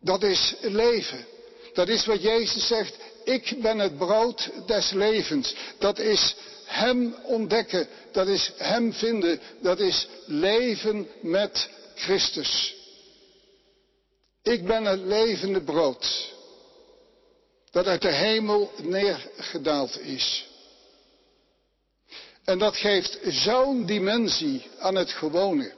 Dat 0.00 0.22
is 0.22 0.54
leven. 0.60 1.26
Dat 1.72 1.88
is 1.88 2.06
wat 2.06 2.22
Jezus 2.22 2.66
zegt. 2.66 2.96
Ik 3.24 3.56
ben 3.60 3.78
het 3.78 3.98
brood 3.98 4.50
des 4.66 4.90
levens. 4.90 5.54
Dat 5.78 5.98
is 5.98 6.36
Hem 6.72 7.14
ontdekken. 7.22 7.88
Dat 8.12 8.28
is 8.28 8.52
Hem 8.56 8.92
vinden. 8.92 9.40
Dat 9.60 9.80
is 9.80 10.08
leven 10.26 11.08
met 11.20 11.68
Christus. 11.94 12.74
Ik 14.42 14.66
ben 14.66 14.84
het 14.84 15.00
levende 15.00 15.62
brood. 15.62 16.32
Dat 17.70 17.86
uit 17.86 18.02
de 18.02 18.12
hemel 18.12 18.70
neergedaald 18.82 20.00
is. 20.00 20.46
En 22.44 22.58
dat 22.58 22.76
geeft 22.76 23.18
zo'n 23.22 23.86
dimensie 23.86 24.70
aan 24.78 24.94
het 24.94 25.10
gewone. 25.10 25.72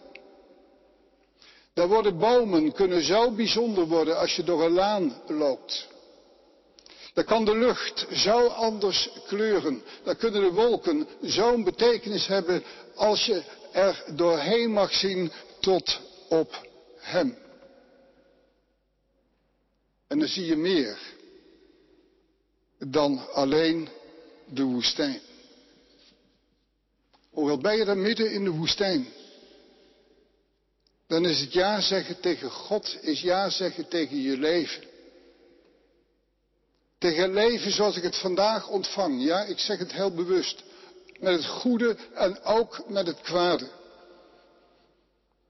Daar 1.74 1.88
worden 1.88 2.18
bomen 2.18 2.72
kunnen 2.72 3.02
zo 3.02 3.30
bijzonder 3.30 3.86
worden 3.86 4.18
als 4.18 4.36
je 4.36 4.44
door 4.44 4.64
een 4.64 4.72
laan 4.72 5.22
loopt. 5.26 5.88
Dan 7.14 7.24
kan 7.24 7.44
de 7.44 7.56
lucht 7.56 8.06
zo 8.12 8.46
anders 8.46 9.10
kleuren. 9.26 9.82
Dan 10.02 10.16
kunnen 10.16 10.42
de 10.42 10.50
wolken 10.50 11.08
zo'n 11.22 11.64
betekenis 11.64 12.26
hebben 12.26 12.62
als 12.94 13.24
je 13.24 13.42
er 13.72 14.04
doorheen 14.16 14.70
mag 14.70 14.94
zien 14.94 15.32
tot 15.60 16.00
op 16.28 16.68
Hem. 16.96 17.36
En 20.06 20.18
dan 20.18 20.28
zie 20.28 20.46
je 20.46 20.56
meer 20.56 20.98
dan 22.78 23.32
alleen 23.32 23.88
de 24.46 24.62
woestijn. 24.62 25.20
Hoewel 27.30 27.58
ben 27.58 27.76
je 27.76 27.84
dan 27.84 28.02
midden 28.02 28.32
in 28.32 28.44
de 28.44 28.50
woestijn, 28.50 29.06
dan 31.06 31.26
is 31.26 31.40
het 31.40 31.52
ja 31.52 31.80
zeggen 31.80 32.20
tegen 32.20 32.50
God, 32.50 32.98
is 33.00 33.20
ja 33.20 33.50
zeggen 33.50 33.88
tegen 33.88 34.20
je 34.20 34.38
leven. 34.38 34.93
Tegen 36.98 37.22
het 37.22 37.32
leven 37.32 37.72
zoals 37.72 37.96
ik 37.96 38.02
het 38.02 38.16
vandaag 38.16 38.68
ontvang. 38.68 39.24
Ja, 39.24 39.42
ik 39.42 39.58
zeg 39.58 39.78
het 39.78 39.92
heel 39.92 40.14
bewust. 40.14 40.62
Met 41.20 41.34
het 41.34 41.46
goede 41.46 41.96
en 42.14 42.42
ook 42.42 42.88
met 42.88 43.06
het 43.06 43.20
kwade. 43.20 43.68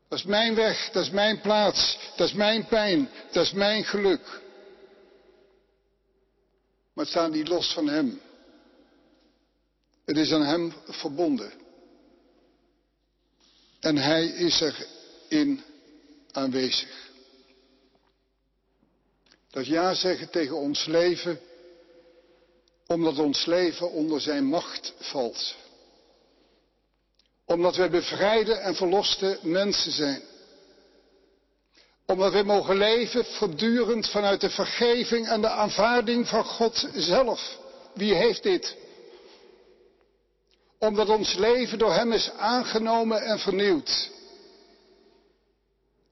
Dat 0.08 0.18
is 0.18 0.24
mijn 0.24 0.54
weg, 0.54 0.90
dat 0.90 1.02
is 1.02 1.10
mijn 1.10 1.40
plaats, 1.40 1.98
dat 2.16 2.28
is 2.28 2.34
mijn 2.34 2.66
pijn, 2.66 3.10
dat 3.32 3.44
is 3.44 3.52
mijn 3.52 3.84
geluk. 3.84 4.42
Maar 6.92 7.04
het 7.04 7.08
staat 7.08 7.30
niet 7.30 7.48
los 7.48 7.72
van 7.72 7.88
Hem. 7.88 8.20
Het 10.04 10.16
is 10.16 10.32
aan 10.32 10.44
Hem 10.44 10.74
verbonden. 10.84 11.52
En 13.80 13.96
Hij 13.96 14.26
is 14.26 14.60
erin 15.28 15.62
aanwezig. 16.30 17.03
Dat 19.54 19.66
ja 19.66 19.94
zeggen 19.94 20.30
tegen 20.30 20.56
ons 20.56 20.86
leven, 20.86 21.40
omdat 22.86 23.18
ons 23.18 23.44
leven 23.44 23.90
onder 23.90 24.20
Zijn 24.20 24.44
macht 24.44 24.94
valt. 24.98 25.54
Omdat 27.44 27.76
wij 27.76 27.90
bevrijde 27.90 28.54
en 28.54 28.74
verloste 28.74 29.38
mensen 29.42 29.92
zijn. 29.92 30.22
Omdat 32.06 32.32
wij 32.32 32.42
mogen 32.42 32.76
leven 32.76 33.24
voortdurend 33.24 34.08
vanuit 34.08 34.40
de 34.40 34.50
vergeving 34.50 35.28
en 35.28 35.40
de 35.40 35.48
aanvaarding 35.48 36.28
van 36.28 36.44
God 36.44 36.88
zelf. 36.94 37.58
Wie 37.92 38.14
heeft 38.14 38.42
dit? 38.42 38.76
Omdat 40.78 41.08
ons 41.08 41.34
leven 41.34 41.78
door 41.78 41.92
Hem 41.92 42.12
is 42.12 42.30
aangenomen 42.30 43.22
en 43.22 43.38
vernieuwd. 43.38 44.10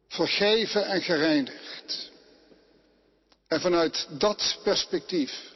Vergeven 0.08 0.84
en 0.84 1.02
gereinigd. 1.02 2.11
En 3.52 3.60
vanuit 3.60 4.06
dat 4.18 4.58
perspectief, 4.62 5.52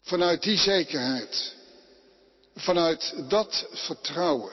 vanuit 0.00 0.42
die 0.42 0.58
zekerheid, 0.58 1.54
vanuit 2.54 3.14
dat 3.28 3.66
vertrouwen, 3.72 4.52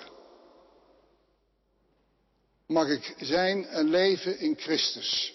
mag 2.67 2.87
ik 2.87 3.15
zijn 3.19 3.65
en 3.65 3.89
leven 3.89 4.39
in 4.39 4.55
Christus. 4.57 5.33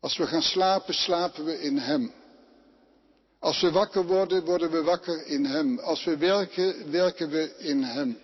Als 0.00 0.16
we 0.16 0.26
gaan 0.26 0.42
slapen, 0.42 0.94
slapen 0.94 1.44
we 1.44 1.60
in 1.60 1.78
Hem. 1.78 2.12
Als 3.38 3.60
we 3.60 3.70
wakker 3.70 4.04
worden, 4.04 4.44
worden 4.44 4.70
we 4.70 4.82
wakker 4.82 5.26
in 5.26 5.44
Hem. 5.44 5.78
Als 5.78 6.04
we 6.04 6.16
werken, 6.16 6.90
werken 6.90 7.30
we 7.30 7.54
in 7.58 7.82
Hem. 7.82 8.18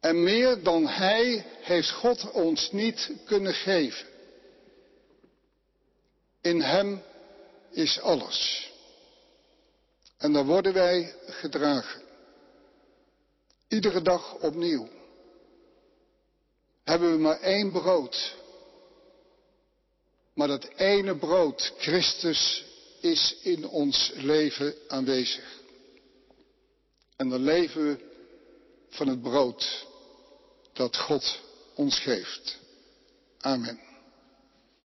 En 0.00 0.22
meer 0.22 0.62
dan 0.62 0.86
Hij 0.86 1.46
heeft 1.60 1.90
God 1.90 2.30
ons 2.30 2.72
niet 2.72 3.10
kunnen 3.24 3.54
geven. 3.54 4.12
In 6.44 6.60
Hem 6.60 7.02
is 7.70 8.00
alles. 8.00 8.70
En 10.18 10.32
dan 10.32 10.46
worden 10.46 10.72
wij 10.72 11.14
gedragen. 11.26 12.02
Iedere 13.68 14.02
dag 14.02 14.34
opnieuw. 14.34 14.88
Hebben 16.82 17.12
we 17.12 17.18
maar 17.18 17.40
één 17.40 17.72
brood. 17.72 18.36
Maar 20.34 20.48
dat 20.48 20.64
ene 20.76 21.16
brood, 21.16 21.72
Christus, 21.78 22.64
is 23.00 23.36
in 23.42 23.68
ons 23.68 24.12
leven 24.14 24.74
aanwezig. 24.88 25.60
En 27.16 27.28
dan 27.28 27.42
leven 27.42 27.86
we 27.86 27.98
van 28.88 29.08
het 29.08 29.22
brood 29.22 29.86
dat 30.72 30.96
God 30.96 31.40
ons 31.74 31.98
geeft. 31.98 32.58
Amen. 33.40 33.93